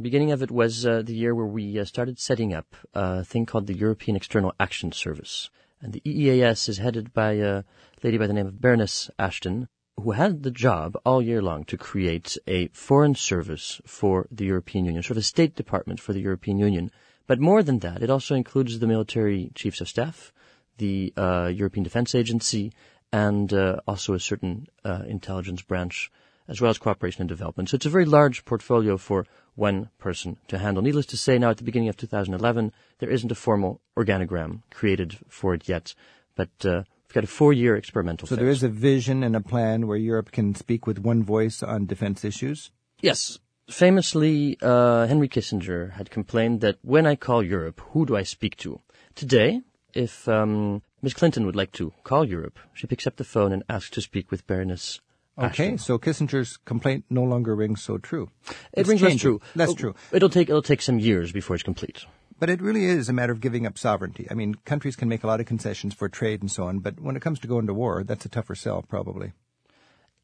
[0.00, 3.46] Beginning of it was uh, the year where we uh, started setting up a thing
[3.46, 5.48] called the European External Action Service.
[5.80, 7.64] And the EEAS is headed by a
[8.02, 11.78] lady by the name of Baroness Ashton, who had the job all year long to
[11.78, 16.20] create a foreign service for the European Union, sort of a State Department for the
[16.20, 16.90] European Union.
[17.26, 20.30] But more than that, it also includes the military chiefs of staff,
[20.76, 22.72] the uh, European Defense Agency,
[23.12, 26.10] and uh, also a certain uh, intelligence branch,
[26.48, 27.68] as well as cooperation and development.
[27.68, 30.82] So it's a very large portfolio for one person to handle.
[30.82, 35.16] Needless to say, now at the beginning of 2011, there isn't a formal organogram created
[35.28, 35.94] for it yet,
[36.34, 38.40] but uh, we've got a four-year experimental So phase.
[38.40, 41.86] there is a vision and a plan where Europe can speak with one voice on
[41.86, 42.70] defense issues.
[43.00, 43.38] Yes.
[43.68, 48.56] Famously, uh, Henry Kissinger had complained that when I call Europe, who do I speak
[48.58, 48.80] to?
[49.16, 49.62] Today,
[49.94, 51.14] if um, Ms.
[51.14, 54.30] Clinton would like to call Europe, she picks up the phone and asks to speak
[54.30, 55.00] with Baroness
[55.38, 55.78] Okay, Ashton.
[55.78, 58.30] so Kissinger's complaint no longer rings so true.
[58.48, 59.40] It It's rings less true.
[59.54, 59.94] Less Oh, true.
[60.12, 62.06] It'll take it'll take some years before it's complete.
[62.38, 64.26] But it really is a matter of giving up sovereignty.
[64.30, 67.00] I mean, countries can make a lot of concessions for trade and so on, but
[67.00, 69.32] when it comes to going to war, that's a tougher sell, probably.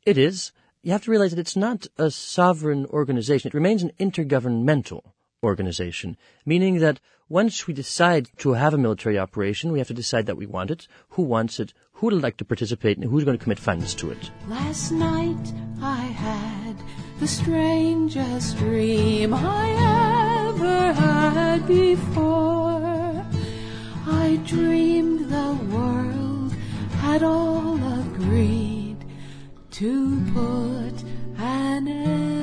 [0.04, 0.52] It is.
[0.82, 3.48] You have to realize that it's not a sovereign organization.
[3.48, 5.02] It remains an intergovernmental
[5.42, 10.26] organization, meaning that once we decide to have a military operation, we have to decide
[10.26, 13.36] that we want it, who wants it, who would like to participate, and who's going
[13.36, 14.30] to commit funds to it.
[14.48, 16.76] Last night I had
[17.18, 23.24] the strangest dream I ever had before.
[24.06, 26.52] I dreamed the world
[27.00, 28.98] had all agreed
[29.72, 31.02] to put
[31.38, 32.41] an end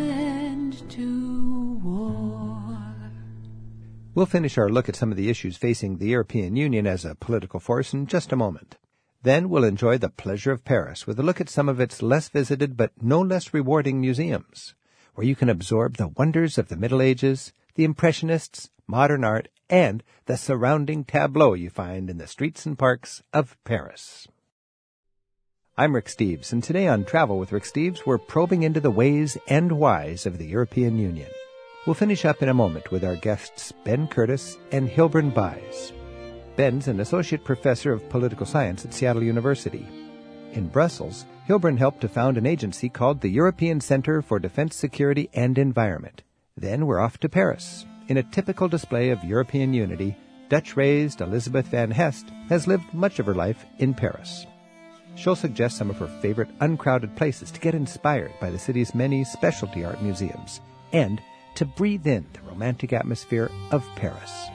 [4.20, 7.16] We'll finish our look at some of the issues facing the European Union as a
[7.16, 8.76] political force in just a moment.
[9.24, 12.28] Then we'll enjoy the pleasure of Paris with a look at some of its less
[12.28, 14.76] visited but no less rewarding museums,
[15.16, 20.04] where you can absorb the wonders of the Middle Ages, the Impressionists, modern art, and
[20.26, 24.28] the surrounding tableau you find in the streets and parks of Paris.
[25.78, 29.38] I'm Rick Steves, and today on Travel with Rick Steves, we're probing into the ways
[29.48, 31.30] and whys of the European Union.
[31.86, 35.94] We'll finish up in a moment with our guests Ben Curtis and Hilburn Buys.
[36.58, 39.88] Ben's an associate professor of political science at Seattle University.
[40.52, 45.30] In Brussels, Hilburn helped to found an agency called the European Center for Defense Security
[45.34, 46.22] and Environment.
[46.58, 47.86] Then we're off to Paris.
[48.10, 50.18] In a typical display of European unity,
[50.50, 54.46] Dutch-raised Elizabeth Van Hest has lived much of her life in Paris.
[55.16, 59.24] She'll suggest some of her favorite uncrowded places to get inspired by the city's many
[59.24, 60.60] specialty art museums
[60.92, 61.22] and
[61.60, 64.48] to breathe in the romantic atmosphere of Paris.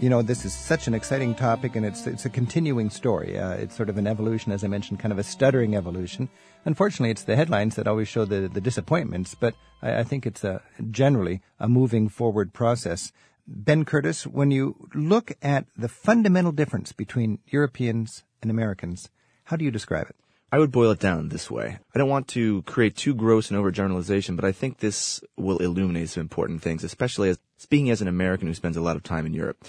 [0.00, 3.38] You know, this is such an exciting topic, and it's it's a continuing story.
[3.38, 6.28] Uh, it's sort of an evolution, as I mentioned, kind of a stuttering evolution.
[6.64, 10.42] Unfortunately, it's the headlines that always show the, the disappointments, but I, I think it's
[10.42, 13.12] a generally a moving forward process.
[13.46, 19.10] Ben Curtis, when you look at the fundamental difference between Europeans and Americans,
[19.44, 20.16] how do you describe it?
[20.50, 21.78] I would boil it down this way.
[21.94, 26.08] I don't want to create too gross and overgeneralization, but I think this will illuminate
[26.08, 29.26] some important things, especially as speaking as an American who spends a lot of time
[29.26, 29.62] in Europe.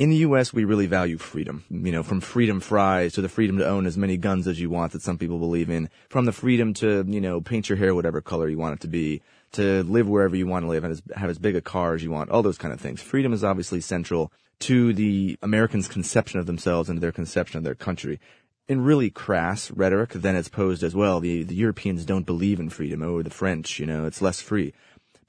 [0.00, 1.64] In the U.S., we really value freedom.
[1.70, 4.70] You know, from freedom fries to the freedom to own as many guns as you
[4.70, 7.94] want that some people believe in, from the freedom to, you know, paint your hair
[7.94, 9.22] whatever color you want it to be,
[9.52, 12.10] to live wherever you want to live and have as big a car as you
[12.10, 13.00] want, all those kind of things.
[13.00, 17.76] Freedom is obviously central to the Americans' conception of themselves and their conception of their
[17.76, 18.18] country
[18.68, 21.20] in really crass rhetoric, then it's posed as well.
[21.20, 23.02] The, the Europeans don't believe in freedom.
[23.02, 24.74] Oh, the French, you know, it's less free.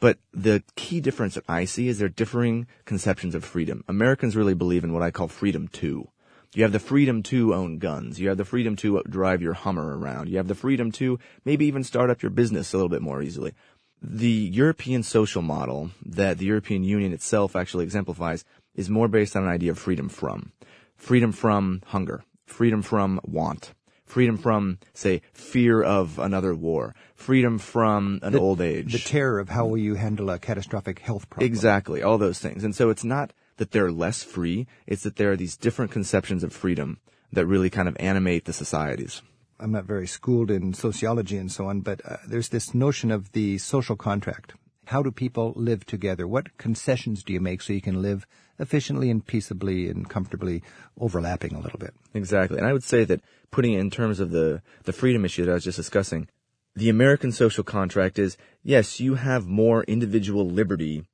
[0.02, 3.84] But the key difference that I see is there are differing conceptions of freedom.
[3.88, 6.08] Americans really believe in what I call freedom to.
[6.56, 8.20] You have the freedom to own guns.
[8.20, 10.30] You have the freedom to drive your Hummer around.
[10.30, 13.22] You have the freedom to maybe even start up your business a little bit more
[13.22, 13.54] easily.
[14.02, 19.44] The European social model that the European Union itself actually exemplifies is more based on
[19.44, 20.54] an idea of freedom from.
[20.96, 22.24] Freedom from hunger.
[22.50, 23.74] Freedom from want.
[24.06, 26.96] Freedom from, say, fear of another war.
[27.14, 28.92] Freedom from an old age.
[28.92, 31.46] The terror of how will you handle a catastrophic health problem.
[31.46, 32.64] Exactly, all those things.
[32.64, 36.44] And so it's not that they're less free, it's that there are these different conceptions
[36.44, 37.00] of freedom
[37.32, 39.22] that really kind of animate the societies.
[39.60, 43.32] I'm not very schooled in sociology and so on, but uh, there's this notion of
[43.34, 44.54] the social contract.
[44.86, 46.28] How do people live together?
[46.28, 48.26] What concessions do you make so you can live
[48.60, 50.62] efficiently and peaceably and comfortably
[51.00, 51.94] overlapping a little bit?
[52.14, 52.58] Exactly.
[52.58, 55.52] And I would say that putting it in terms of the, the freedom issue that
[55.52, 56.28] I was just discussing,
[56.76, 61.06] the American social contract is, yes, you have more individual liberty,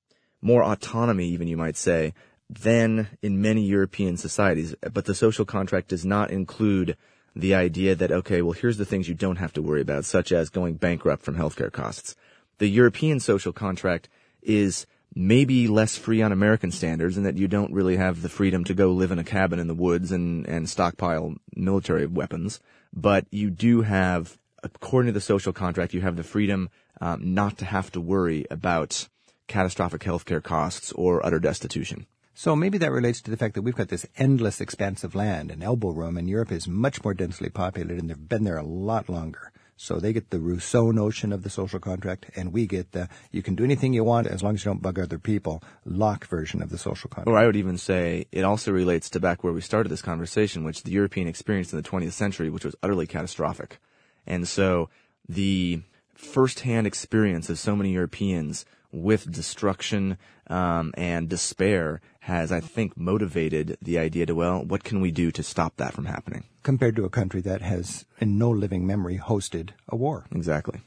[0.42, 2.14] more autonomy even you might say,
[2.50, 6.96] than in many European societies, but the social contract does not include
[7.36, 10.32] the idea that, okay, well, here's the things you don't have to worry about, such
[10.32, 12.16] as going bankrupt from healthcare costs
[12.58, 14.10] the European social contract
[14.42, 14.86] is
[15.16, 18.74] maybe less free on American standards and that you don't really have the freedom to
[18.74, 22.60] go live in a cabin in the woods and, and stockpile military weapons.
[22.94, 27.58] But you do have, according to the social contract, you have the freedom um, not
[27.60, 29.08] to have to worry about
[29.48, 32.08] catastrophic healthcare costs or utter destitution.
[32.34, 35.52] So maybe that relates to the fact that we've got this endless expanse of land
[35.52, 38.64] and elbow room, and Europe is much more densely populated, and they've been there a
[38.64, 39.54] lot longer.
[39.78, 43.42] So they get the Rousseau notion of the social contract, and we get the you
[43.42, 46.62] can do anything you want as long as you don't bug other people Locke version
[46.62, 47.28] of the social contract.
[47.28, 50.64] Or I would even say it also relates to back where we started this conversation,
[50.64, 53.80] which the European experience in the 20th century, which was utterly catastrophic.
[54.26, 54.90] And so
[55.28, 55.82] the
[56.14, 60.18] firsthand experience of so many Europeans with destruction
[60.48, 65.30] um, and despair has, I think, motivated the idea to, well, what can we do
[65.32, 66.44] to stop that from happening?
[66.64, 70.26] Compared to a country that has, in no living memory, hosted a war.
[70.34, 70.82] Exactly.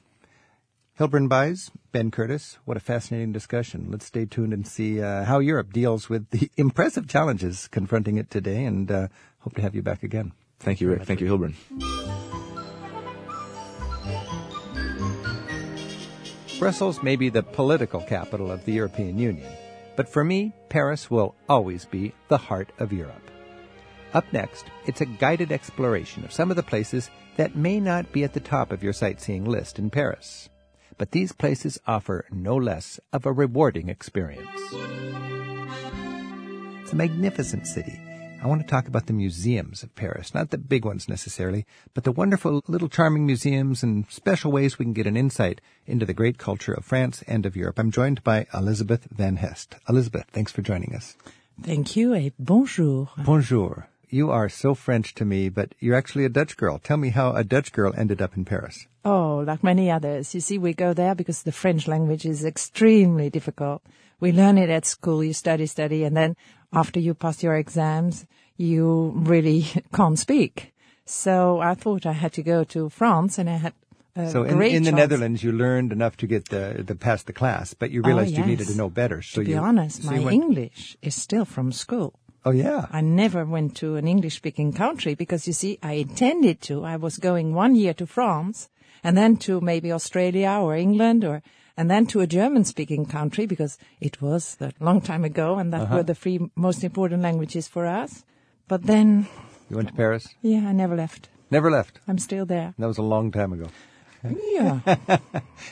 [0.99, 3.87] Hilburn Buys, Ben Curtis, what a fascinating discussion.
[3.89, 8.33] Let's stay tuned and see uh, how Europe deals with the impressive challenges confronting it
[8.33, 9.07] today, and uh,
[9.39, 10.33] hope to have you back again.
[10.59, 11.05] Thank you, Rick.
[11.05, 11.55] Thank you, Hilburn.
[16.59, 19.49] Brussels may be the political capital of the European Union,
[19.99, 23.33] but for me, Paris will always be the heart of Europe.
[24.15, 28.23] Up next, it's a guided exploration of some of the places that may not be
[28.23, 30.51] at the top of your sightseeing list in Paris.
[30.99, 34.47] But these places offer no less of a rewarding experience.
[36.81, 38.01] It's a magnificent city
[38.41, 42.05] I want to talk about the museums of Paris, not the big ones necessarily, but
[42.05, 46.15] the wonderful little charming museums and special ways we can get an insight into the
[46.15, 47.81] great culture of France and of Europe.
[47.81, 49.75] I'm joined by Elizabeth Van Hest.
[49.89, 51.17] Elizabeth, thanks for joining us.
[51.61, 53.09] Thank you et bonjour.
[53.19, 53.89] Bonjour.
[54.09, 56.79] You are so French to me, but you're actually a Dutch girl.
[56.79, 58.87] Tell me how a Dutch girl ended up in Paris.
[59.05, 60.35] Oh, like many others.
[60.35, 63.83] You see, we go there because the French language is extremely difficult.
[64.21, 66.37] We learn it at school, you study, study, and then
[66.73, 70.75] after you pass your exams, you really can't speak.
[71.05, 73.73] So I thought I had to go to France and I had
[74.27, 77.73] so in, in the Netherlands, you learned enough to get the, the pass the class,
[77.73, 78.39] but you oh, realized oh, yes.
[78.39, 79.23] you needed to know better.
[79.23, 82.19] So to be you, honest, so my went, English is still from school.
[82.45, 82.87] Oh yeah.
[82.91, 86.85] I never went to an English speaking country because you see, I intended to.
[86.85, 88.69] I was going one year to France
[89.05, 91.43] and then to maybe Australia or England or
[91.79, 95.73] and then to a German speaking country because it was a long time ago and
[95.73, 95.97] that Uh-huh.
[95.97, 98.25] were the three most important languages for us.
[98.69, 99.27] But then,
[99.71, 100.25] You went to Paris?
[100.43, 101.29] yeah, I never left.
[101.51, 102.01] Never left.
[102.09, 102.75] I'm still there.
[102.79, 103.69] That was a long time ago.
[104.59, 104.81] Yeah.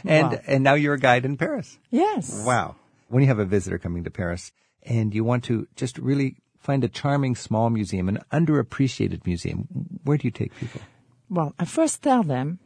[0.04, 0.40] And Wow.
[0.52, 1.78] and now you're a guide in Paris.
[1.90, 2.44] yes.
[2.46, 2.76] Wow.
[3.08, 4.52] When you have a visitor coming to Paris
[4.82, 9.66] and you want to just really find a charming small museum, an underappreciated museum,
[10.04, 10.80] where do you take people?
[11.28, 12.58] Well, I first tell them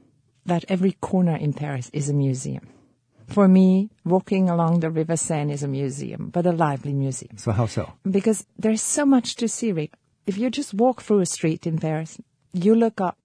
[0.46, 2.68] that every corner in Paris is a museum.
[3.30, 7.36] For me, walking along the River Seine is a museum, but a lively museum.
[7.38, 7.92] So how so?
[8.08, 9.92] Because there's so much to see, Rick.
[10.26, 12.18] If you just walk through a street in Paris,
[12.52, 13.16] you look up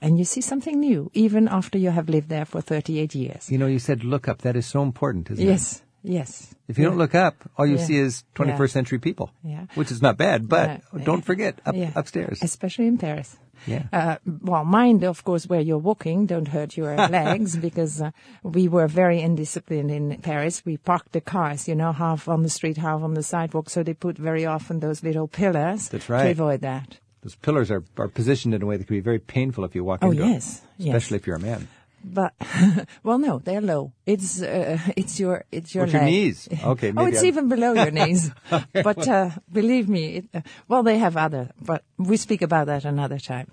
[0.00, 3.50] and you see something new, even after you have lived there for 38 years.
[3.50, 4.42] You know, you said look up.
[4.42, 5.48] That is so important, isn't it?
[5.48, 6.54] Yes, yes.
[6.68, 7.84] If you don't look up, all you Yeah.
[7.84, 8.78] see is 21st Yeah.
[8.80, 9.30] century people.
[9.42, 9.66] Yeah.
[9.74, 11.92] Which is not bad, but don't forget up, yeah.
[11.94, 12.42] upstairs.
[12.42, 13.36] Especially in Paris.
[13.66, 13.84] Yeah.
[13.92, 16.26] Uh, well, mind, of course, where you're walking.
[16.26, 18.10] Don't hurt your legs because uh,
[18.42, 20.62] we were very indisciplined in Paris.
[20.64, 23.70] We parked the cars, you know, half on the street, half on the sidewalk.
[23.70, 26.26] So they put very often those little pillars That's to right.
[26.30, 26.98] avoid that.
[27.22, 29.82] Those pillars are, are positioned in a way that can be very painful if you
[29.82, 30.32] walk Oh, into them.
[30.32, 30.94] yes, yes.
[30.94, 31.68] Especially if you're a man.
[32.04, 32.34] But
[33.02, 33.92] well, no, they're low.
[34.04, 36.48] It's uh, it's your it's your your knees?
[36.64, 38.30] Okay, oh, it's I'm- even below your knees.
[38.72, 41.50] but uh, believe me, it, uh, well, they have other.
[41.60, 43.50] But we speak about that another time.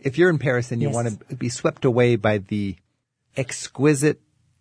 [0.00, 0.94] If you're in Paris and you Yes.
[0.94, 2.76] want to be swept away by the
[3.36, 4.20] exquisite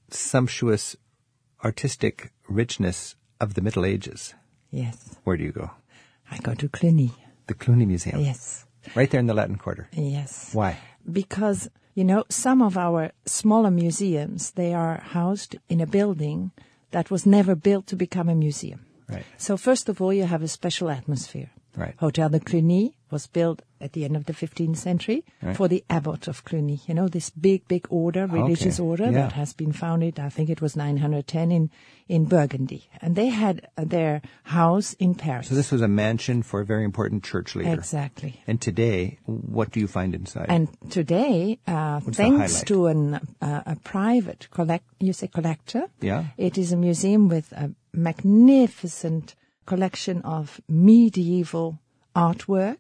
[0.10, 0.96] sumptuous
[1.64, 4.34] artistic richness of the Middle Ages,
[4.72, 4.96] Yes.
[5.24, 5.72] where do you go?
[6.32, 7.12] I go to Cluny.
[7.48, 8.22] The Cluny Museum.
[8.22, 8.66] Yes.
[8.96, 9.90] Right there in the Latin Quarter.
[9.94, 10.54] Yes.
[10.54, 10.78] Why?
[11.12, 16.52] Because, you know, some of our smaller museums, they are housed in a building
[16.92, 18.86] that was never built to become a museum.
[19.10, 19.26] Right.
[19.38, 21.52] So first of all, you have a special atmosphere.
[21.76, 21.96] Right.
[21.98, 25.56] Hotel de Cluny was built at the end of the 15th century Right.
[25.58, 26.80] for the abbot of Cluny.
[26.88, 28.88] You know, this big, big order, religious Okay.
[28.90, 29.12] order Yeah.
[29.24, 31.70] that has been founded, I think it was 910 in,
[32.08, 32.82] in Burgundy.
[33.02, 35.50] And they had uh, their house in Paris.
[35.50, 37.74] So this was a mansion for a very important church leader.
[37.74, 38.42] Exactly.
[38.48, 40.46] And today, what do you find inside?
[40.50, 45.84] And today, uh, thanks to an, uh, a private collect, you say collector.
[46.02, 46.26] Yeah.
[46.38, 51.80] It is a museum with a magnificent collection of medieval
[52.16, 52.78] artwork,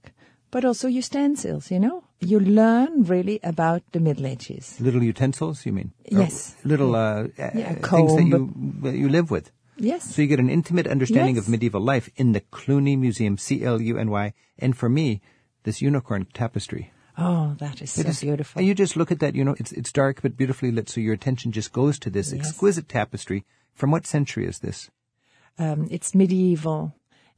[0.53, 2.03] but also utensils, you know.
[2.21, 4.79] You learn really about the Middle Ages.
[4.79, 5.91] little utensils, you mean?
[6.11, 6.55] Or Yes.
[6.63, 8.39] little uh, Yeah, uh, things that you
[8.85, 9.51] that you live with.
[9.77, 10.03] Yes.
[10.15, 11.45] So you get an intimate understanding Yes.
[11.45, 14.33] of medieval life in the Cluny Museum, C L U N Y.
[14.59, 15.07] And for me,
[15.63, 16.91] this unicorn tapestry.
[17.17, 18.59] oh, that is so It is- beautiful.
[18.59, 21.01] And you just look at that, you know, it's it's dark but beautifully lit, so
[21.01, 22.39] your attention just goes to this Yes.
[22.39, 23.43] exquisite tapestry.
[23.73, 24.89] From what century is this?
[25.59, 26.93] um, it's medieval,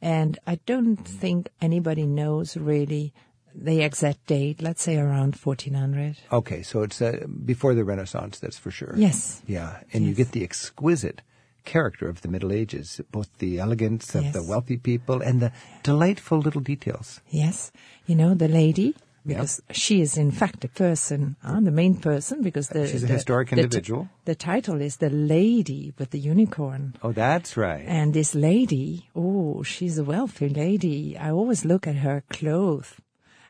[0.05, 3.11] and I don't think anybody knows really
[3.55, 4.61] the exact date.
[4.61, 6.17] Let's say around 1400.
[6.31, 8.93] Okay, so it's uh, before the Renaissance, that's for sure.
[8.95, 9.41] Yes.
[9.47, 11.23] Yeah, and you get the exquisite
[11.63, 15.51] character of the Middle Ages, both the elegance of the wealthy people and the
[15.81, 17.21] delightful little details.
[17.31, 17.71] Yes,
[18.05, 18.93] you know the lady
[19.25, 23.07] because she is in fact a person, uh, the main person because the She's a
[23.07, 24.07] the- historic the individual.
[24.25, 26.95] The, title is the lady with the unicorn.
[27.01, 27.83] Oh, that's right.
[27.87, 31.17] And this lady, oh, she's a wealthy lady.
[31.17, 32.93] I always look at her clothes.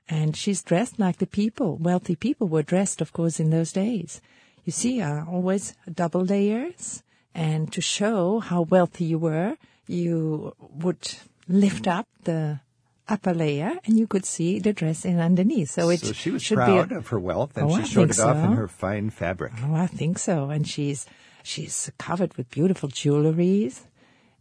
[0.08, 1.78] And she's dressed like the people.
[1.78, 4.22] Wealthy people were dressed, of course, in those days.
[4.64, 7.02] You see, uh, always double layers.
[7.34, 9.58] And to show how wealthy you were,
[9.88, 11.16] you would
[11.48, 12.60] lift up the
[13.08, 15.72] upper layer and you could see the dress in underneath.
[15.72, 17.82] So it so she was should proud be a, of her wealth, and Oh, she
[17.82, 19.54] I showed it off in her fine fabric.
[19.64, 20.50] Oh, I think so.
[20.50, 21.06] And she's
[21.44, 23.82] she's covered with beautiful jewelries,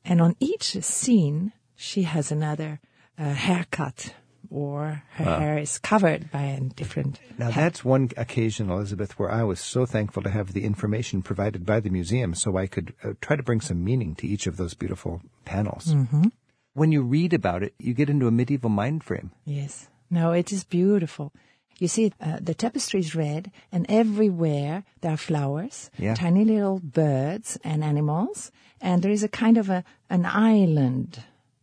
[0.05, 2.81] and on each scene she has another
[3.19, 4.15] uh, haircut,
[4.51, 7.19] or her hair is covered by a different.
[7.39, 11.67] Now that's one occasion, Elizabeth, where I was so thankful to have the information provided
[11.67, 14.57] by the museum, so I could uh, try to bring some meaning to each of
[14.57, 15.87] those beautiful panels.
[15.95, 16.29] Mm-hmm.
[16.75, 19.31] When you read about it, you get into a medieval mind frame.
[19.45, 19.89] Yes.
[20.11, 21.33] No, it is beautiful.
[21.79, 26.14] You see, uh, the tapestry is red, and everywhere there are flowers, Yeah.
[26.14, 28.51] tiny little birds and animals,
[28.81, 31.18] and there is a kind of a an island,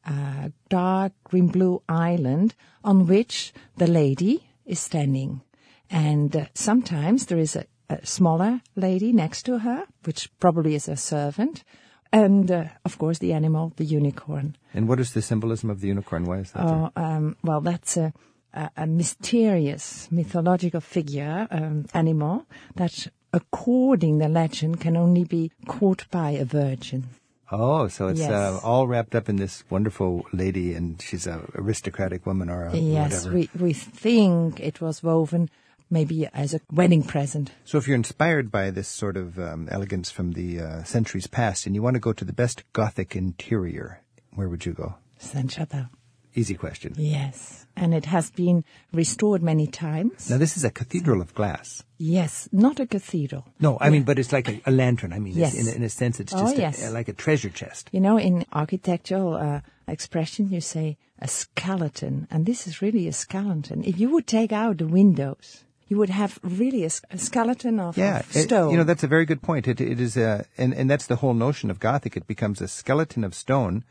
[0.05, 5.41] a dark green blue island on which the lady is standing,
[5.89, 10.87] and uh, sometimes there is a, a smaller lady next to her, which probably is
[10.89, 11.63] a servant,
[12.11, 14.55] and uh, of course the animal, the unicorn.
[14.73, 16.25] And what is the symbolism of the unicorn?
[16.25, 16.63] Why is that?
[16.65, 18.13] Oh, um, well, that's a,
[18.53, 22.45] a, a mysterious mythological figure, um, animal,
[22.75, 27.05] that, according the legend, can only be caught by a virgin.
[27.53, 28.31] Oh, so it's Yes.
[28.31, 32.75] uh, all wrapped up in this wonderful lady, and she's an aristocratic woman or a
[32.77, 33.35] yes, whatever.
[33.35, 35.49] we, we think it was woven
[35.91, 37.51] maybe as a wedding present.
[37.65, 41.65] So if you're inspired by this sort of um, elegance from the uh, centuries past,
[41.67, 44.01] and you want to go to the best Gothic interior,
[44.33, 44.95] where would you go?
[45.19, 45.89] Sainte-Chapelle.
[46.33, 46.93] Easy question.
[46.97, 47.65] Yes.
[47.75, 48.63] And it has been
[48.93, 50.29] restored many times.
[50.29, 51.83] Now this is a cathedral of glass.
[51.97, 53.45] Yes, not a cathedral.
[53.59, 55.11] No, I mean, but it's like a, a lantern.
[55.13, 55.55] I mean, Yes.
[55.55, 56.91] in, in a sense, it's Oh, just a- yes.
[56.91, 57.89] like a treasure chest.
[57.91, 63.13] You know, in architectural uh, expression, you say a skeleton, and this is really a
[63.13, 63.83] skeleton.
[63.83, 68.19] If you would take out the windows, you would have really a skeleton of, Yeah,
[68.19, 68.71] of it- stone.
[68.71, 69.67] you know that's a very good point.
[69.67, 72.15] It, it is, uh, and and that's the whole notion of Gothic.
[72.17, 73.83] It becomes a skeleton of stone,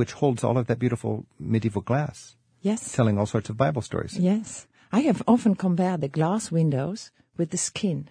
[0.00, 1.24] which holds all of that beautiful
[1.54, 4.18] medieval glass, yes, telling all sorts of Bible stories.
[4.32, 4.66] yes.
[4.92, 8.08] I have often compared the glass windows with the skin.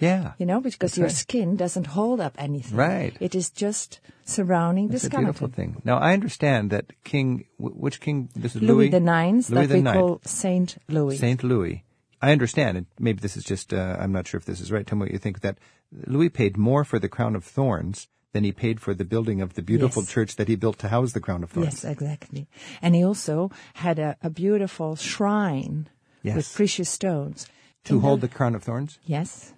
[0.00, 1.16] Yeah, You know, because your right.
[1.24, 2.78] skin doesn't hold up anything.
[2.78, 3.14] Right.
[3.20, 5.76] It is just surrounding That's the a beautiful thing.
[5.84, 8.30] Now I understand that King, which king?
[8.34, 9.98] This is Louis Louis, the Ninth, Louis that the we Ninth.
[9.98, 11.18] call Saint Louis.
[11.18, 11.84] Saint Louis.
[12.22, 14.86] I understand, and maybe this is just, uh, I'm not sure if this is right.
[14.86, 15.58] Tell me what you think, that
[16.06, 19.54] Louis paid more for the crown of thorns than he paid for the building of
[19.54, 20.12] the beautiful Yes.
[20.12, 21.82] church that he built to house the crown of thorns.
[21.82, 22.46] Yes, exactly.
[22.82, 25.88] And he also had a, a beautiful shrine
[26.22, 26.36] Yes.
[26.36, 27.46] with precious stones.
[27.84, 28.98] To In hold the crown of thorns?
[29.06, 29.54] Yes.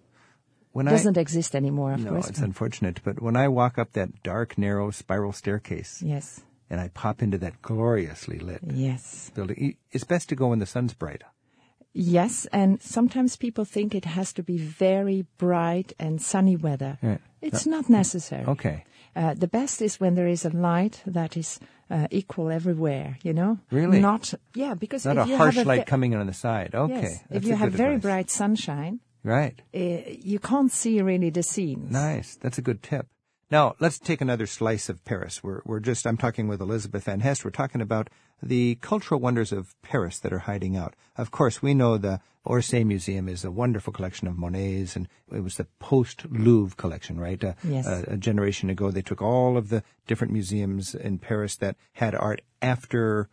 [0.71, 2.29] When it Doesn't exist anymore, of No, course.
[2.31, 6.41] it's unfortunate, but when I walk up that dark, narrow spiral staircase yes.
[6.71, 9.31] and I pop into that gloriously lit Yes.
[9.35, 11.25] building, it's best to go when the sun's bright.
[11.95, 16.99] Yes, and sometimes people think it has to be very bright and sunny weather.
[17.03, 17.21] Right.
[17.43, 18.45] It's not necessary.
[18.47, 18.85] Okay.
[19.15, 23.35] Uh, the best is when there is a light that is uh, equal everywhere, you
[23.35, 23.59] know?
[23.71, 24.01] Really?
[24.01, 26.33] Not, yeah, because Not if a you harsh have a light coming in on the
[26.33, 26.75] side.
[26.75, 26.95] Okay.
[27.03, 28.03] Yes, if you have very advice.
[28.03, 29.61] bright sunshine, Right.
[29.75, 31.93] uh, you can't see really the scenes.
[31.93, 32.37] Nice.
[32.37, 33.07] That's a good tip.
[33.53, 35.43] Now, let's take another slice of Paris.
[35.45, 37.45] We're, we're just, I'm talking with Elizabeth Van Hest.
[37.45, 38.09] We're talking about
[38.43, 40.95] the cultural wonders of Paris that are hiding out.
[41.19, 45.41] Of course, we know the Orsay Museum is a wonderful collection of Monets, and it
[45.41, 47.45] was the post-Louvre collection, right?
[47.45, 47.87] Uh, Yes.
[47.87, 52.15] uh, a generation ago, they took all of the different museums in Paris that had
[52.15, 53.29] art after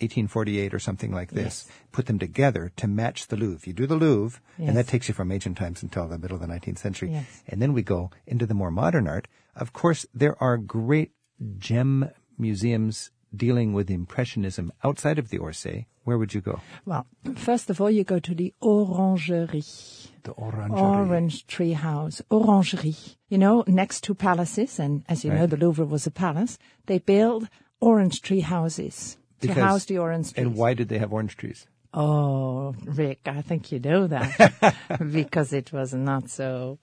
[0.00, 3.66] 1848 or something like this, put them together to match the Louvre.
[3.66, 6.40] You do the Louvre, and that takes you from ancient times until the middle of
[6.40, 7.10] the 19th century.
[7.12, 7.42] Yes.
[7.46, 9.28] And then we go into the more modern art.
[9.54, 11.12] Of course, there are great
[11.58, 15.86] gem museums dealing with Impressionism outside of the Orsay.
[16.04, 16.60] Where would you go?
[16.86, 20.10] Well, first of all, you go to the Orangerie.
[20.22, 20.80] The Orangerie.
[20.80, 23.16] Orange Tree House, Orangerie.
[23.28, 26.98] You know, next to palaces, and as you know, the Louvre was a palace, they
[26.98, 27.48] build
[27.80, 30.46] orange tree houses to house the orange trees.
[30.46, 31.66] And why did they have orange trees?
[31.92, 34.74] Oh, Rick, I think you know that
[35.12, 36.78] because it was not so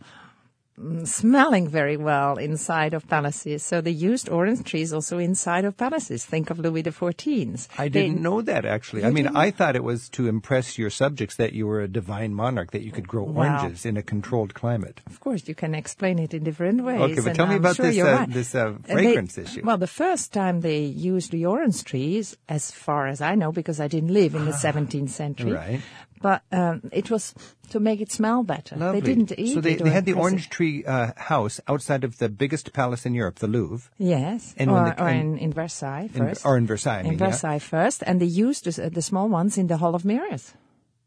[1.05, 3.63] smelling very well inside of palaces.
[3.63, 6.23] So they used orange trees also inside of palaces.
[6.23, 7.67] Think of Louis XIV's.
[7.78, 9.03] I didn't know that actually.
[9.03, 9.38] I mean, didn't?
[9.38, 12.84] I thought it was to impress your subjects that you were a divine monarch, that
[12.84, 13.57] you could grow Wow.
[13.59, 15.01] oranges in a controlled climate.
[15.07, 17.01] Of course, you can explain it in different ways.
[17.01, 18.30] Okay, but tell me I'm about sure this, uh, right.
[18.32, 19.61] this, uh, And they- fragrance issue.
[19.63, 23.80] Well, the first time they used the orange trees, as far as I know, because
[23.80, 25.53] I didn't live in the 17th century.
[25.53, 25.82] Right.
[26.22, 27.34] But um, it was
[27.70, 28.76] to make it smell better.
[28.76, 28.99] Lovely.
[29.01, 29.84] They didn't eat so they, it.
[29.84, 33.47] they had the orange tree uh, house outside of the biggest palace in Europe, the
[33.47, 36.45] Louvre, Yes, And or, or in, in Versailles in, first.
[36.45, 36.97] or in Versailles.
[36.97, 37.28] I in mean, yeah.
[37.28, 40.53] Versailles first, and they used the, the small ones in the Hall of Mirrors.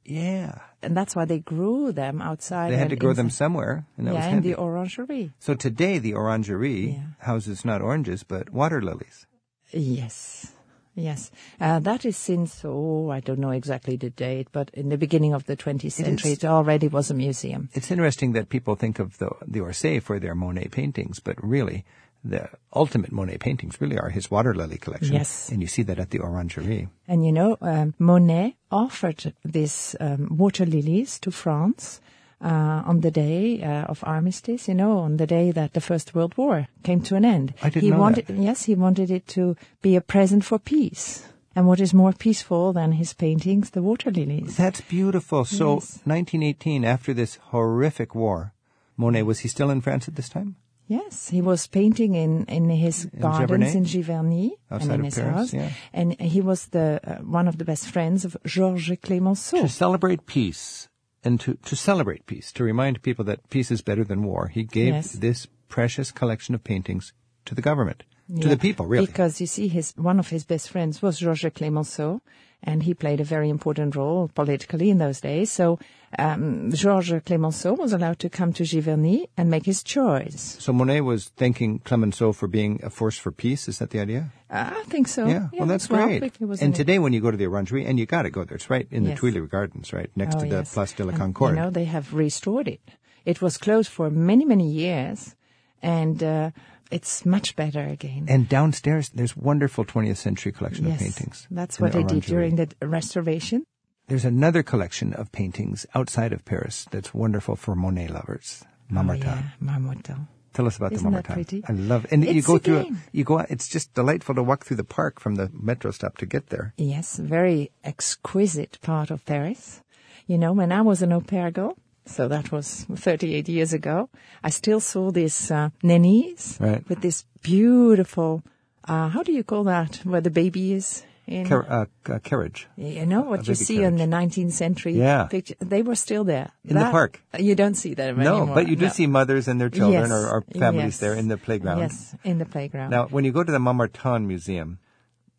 [0.04, 0.58] Yeah.
[0.82, 2.72] And that's why they grew them outside.
[2.72, 5.30] They had to grow them somewhere, and that yeah, was in the orangerie.
[5.38, 7.02] so today, the orangerie Yeah.
[7.18, 9.26] houses not oranges, but water lilies.
[9.72, 10.52] Yes.
[10.94, 11.30] Yes.
[11.60, 15.32] Uh, that is since, oh, I don't know exactly the date, but in the beginning
[15.32, 16.38] of the 20th century, is.
[16.38, 17.68] it already was a museum.
[17.74, 21.84] It's interesting that people think of the, the Orsay for their Monet paintings, but really,
[22.22, 25.14] the ultimate Monet paintings really are his water lily collection.
[25.14, 25.48] Yes.
[25.48, 26.88] And you see that at the orangerie.
[27.08, 32.00] And you know, um, Monet offered these um, water lilies to France
[32.40, 34.68] uh, on the day uh, of armistice.
[34.68, 37.54] You know, on the day that the First World War came to an end.
[37.62, 38.36] I didn't he know wanted, that.
[38.36, 41.26] Yes, he wanted it to be a present for peace.
[41.56, 44.56] And what is more peaceful than his paintings, the water lilies?
[44.56, 45.44] That's beautiful.
[45.44, 45.98] So, Yes.
[46.04, 48.52] 1918, after this horrific war,
[48.96, 50.54] Monet, was he still in France at this time?
[50.86, 53.76] Yes, he was painting in, in his gardens Giverny?
[53.76, 55.52] in Giverny Outside and in of his Paris, house.
[55.54, 55.70] yeah.
[55.92, 59.60] And he was the uh, one of the best friends of Georges Clemenceau.
[59.62, 60.88] To celebrate peace
[61.24, 64.64] and to, to celebrate peace, to remind people that peace is better than war, he
[64.64, 65.12] gave Yes.
[65.12, 67.12] this precious collection of paintings
[67.44, 68.04] to the government,
[68.40, 69.06] to the people, really.
[69.06, 72.20] Because you see, his one of his best friends was Georges Clemenceau,
[72.62, 75.50] and he played a very important role politically in those days.
[75.50, 75.78] So
[76.18, 80.56] um, Georges Clemenceau was allowed to come to Giverny and make his choice.
[80.58, 83.68] so Monet was thanking Clemenceau for being a force for peace.
[83.68, 84.30] Is that the idea?
[84.50, 85.26] I think so.
[85.28, 86.22] Yeah, well, that's great.
[86.24, 88.42] it And an- today, when you go to the Orangerie, and you got to go
[88.44, 90.74] there, it's right in the Tuileries Gardens, right next Oh, to the yes.
[90.74, 91.54] Place de la Concorde.
[91.54, 92.80] You know, they have restored it.
[93.24, 95.36] It was closed for many, many years,
[95.82, 96.50] and uh,
[96.90, 98.26] it's much better again.
[98.28, 101.46] and downstairs, there's wonderful 20th century collection yes, of paintings.
[101.50, 103.64] that's what they did during the restoration.
[104.08, 108.64] There's another collection of paintings outside of Paris that's wonderful for Monet lovers.
[108.90, 109.22] Marmottan.
[109.22, 110.26] Oh, yeah, Marmottan.
[110.52, 111.34] Tell us about Isn't the that Marmottan.
[111.34, 111.62] pretty?
[111.68, 112.12] I love it.
[112.12, 113.02] And you go through, again.
[113.12, 116.26] you go, it's just delightful to walk through the park from the metro stop to
[116.26, 116.74] get there.
[116.76, 119.80] Yes, very exquisite part of Paris.
[120.26, 121.76] You know, when I was an au pair girl,
[122.06, 124.08] so that was 38 years ago,
[124.42, 126.86] I still saw these uh, nannies Right.
[126.88, 128.42] with this beautiful,
[128.88, 131.04] uh, how do you call that, where the baby is?
[131.26, 132.66] In, Car- uh, uh, carriage.
[132.76, 135.26] you know what you see in the 19th century Yeah.
[135.30, 135.54] picture?
[135.60, 136.50] They were still there.
[136.64, 137.22] In the park.
[137.38, 138.54] You don't see them No, anymore.
[138.56, 138.90] but you do No.
[138.90, 140.98] see mothers and their children Yes, or, or families yes.
[140.98, 141.78] there in the playground.
[141.78, 142.90] Yes, in the playground.
[142.90, 144.78] Now, when you go to the Montmartre Museum,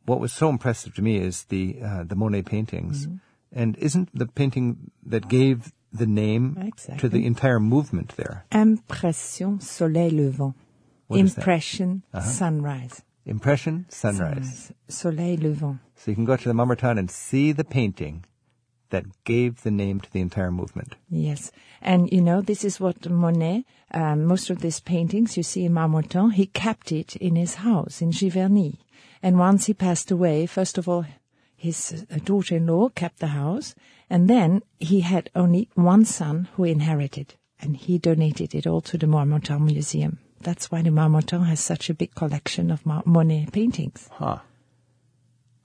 [0.05, 3.07] what was so impressive to me is the uh, the Monet paintings.
[3.07, 3.15] Mm-hmm.
[3.51, 8.45] And isn't the painting that gave the name to the entire movement there?
[8.51, 10.55] Impression soleil levant.
[11.07, 11.21] What that?
[11.21, 11.39] Uh-huh.
[11.39, 13.01] Impression sunrise.
[13.25, 14.71] Impression, sunrise.
[14.87, 15.79] Soleil levant.
[15.95, 18.25] So you can go to the Montmartre and see the painting
[18.89, 20.95] that gave the name to the entire movement.
[21.09, 21.51] Yes.
[21.81, 25.73] And, you know, this is what Monet, um, most of these paintings you see in
[25.73, 28.77] Marmottan, he kept it in his house in Giverny.
[29.23, 31.05] And once he passed away, first of all,
[31.55, 33.75] his uh, daughter-in-law kept the house,
[34.11, 37.27] and then he had only one son who inherited.
[37.63, 40.17] and he donated it all to the Marmottan Museum.
[40.47, 44.09] That's why the Marmottan has such a big collection of Mar- Monet paintings.
[44.13, 44.39] Huh.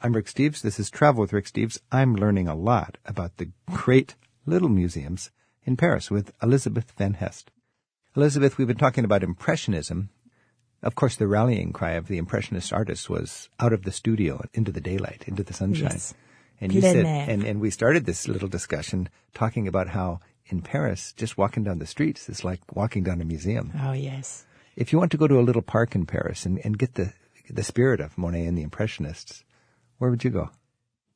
[0.03, 0.61] I'm Rick Steves.
[0.61, 1.79] This is Travel with Rick Steves.
[1.91, 5.31] I'm learning a lot about the great little museums
[5.65, 7.51] in Paris with Elizabeth Van Hest.
[8.15, 10.11] Elizabeth, we've been talking about Impressionism.
[10.83, 14.71] Of course, the rallying cry of the Impressionist artists was out of the studio into
[14.71, 15.93] the daylight, into the sunshine.
[15.93, 16.15] Yes.
[16.61, 21.13] And you said, and, and we started this little discussion talking about how in Paris,
[21.17, 23.73] just walking down the streets is like walking down a museum.
[23.83, 24.47] Oh, yes.
[24.77, 27.13] If you want to go to a little park in Paris and, and get the,
[27.51, 29.45] the spirit of Monet and the Impressionists,
[29.99, 30.51] where would you go?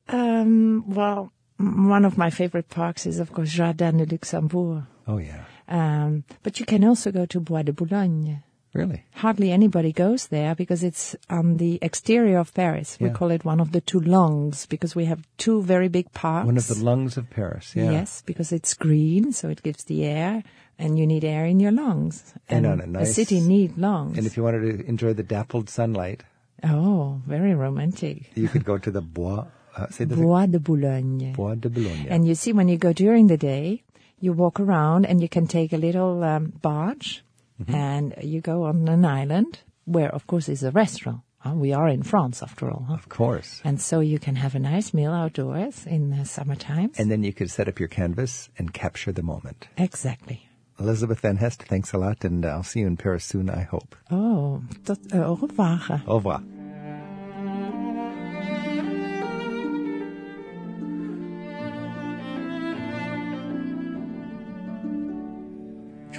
[0.09, 4.83] Um, well, one of my favorite parks is, of course, Jardin de Luxembourg.
[5.07, 5.45] Oh, yeah.
[5.67, 8.43] Um, but you can also go to Bois de Boulogne.
[8.73, 9.03] Really?
[9.15, 12.97] Hardly anybody goes there because it's on the exterior of Paris.
[13.01, 16.45] We call it one of the two lungs because we have two very big parks.
[16.45, 17.75] One of the lungs of Paris.
[17.75, 17.91] Yeah.
[17.91, 20.43] Yes, because it's green, so it gives the air,
[20.79, 22.33] and you need air in your lungs.
[22.47, 24.17] And on a nice- city need lungs.
[24.17, 26.23] And if you wanted to enjoy the dappled sunlight,
[26.63, 28.31] oh, very romantic.
[28.35, 31.33] you could go to the Bois, uh, say the Bois de Boulogne.
[31.33, 32.07] Bois de Boulogne.
[32.09, 33.83] And you see, when you go during the day,
[34.21, 37.23] you walk around and you can take a little um, barge
[37.61, 37.75] Mm-hmm.
[37.75, 41.21] and you go on an island where, of course, is a restaurant.
[41.43, 42.85] We are in France, after all.
[42.87, 42.93] Huh?
[42.93, 43.61] of course.
[43.63, 46.99] And so you can have a nice meal outdoors in the summer times.
[46.99, 49.67] And then you could set up your canvas and capture the moment.
[49.77, 50.47] exactly.
[50.79, 53.95] Elizabeth Van Hest, thanks a lot, and I'll see you in Paris soon, I hope.
[54.09, 56.01] Oh, tot, uh, au revoir.
[56.07, 56.41] Au revoir.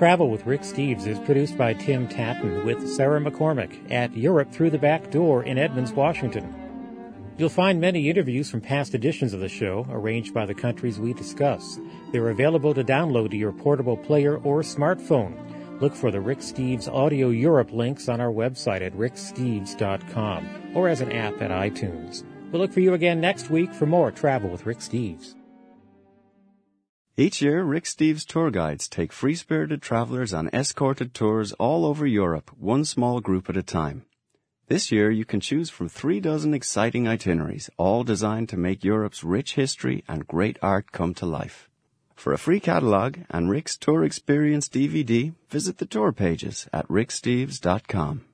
[0.02, 4.70] Travel with Rick Steves is produced by Tim Tattan with Sarah McCormick at Europe Through
[4.70, 7.32] the Back Door in Edmonds, Washington.
[7.38, 11.12] You'll find many interviews from past editions of the show, arranged by the countries we
[11.14, 11.78] discuss.
[12.10, 15.38] They're available to download to your portable player or smartphone.
[15.80, 21.00] Look for the Rick Steves Audio Europe links on our website at ricksteves.com or as
[21.00, 22.24] an app at iTunes.
[22.50, 25.36] We'll look for you again next week for more Travel with Rick Steves.
[27.14, 32.06] Each year, Rick Steves tour guides take free spirited travelers on escorted tours all over
[32.06, 34.06] Europe, one small group at a time.
[34.68, 39.22] This year, you can choose from three dozen exciting itineraries, all designed to make Europe's
[39.22, 41.68] rich history and great art come to life.
[42.14, 48.24] For a free catalog and Rick's Tour Experience DVD, visit the tour pages at ricksteves.com.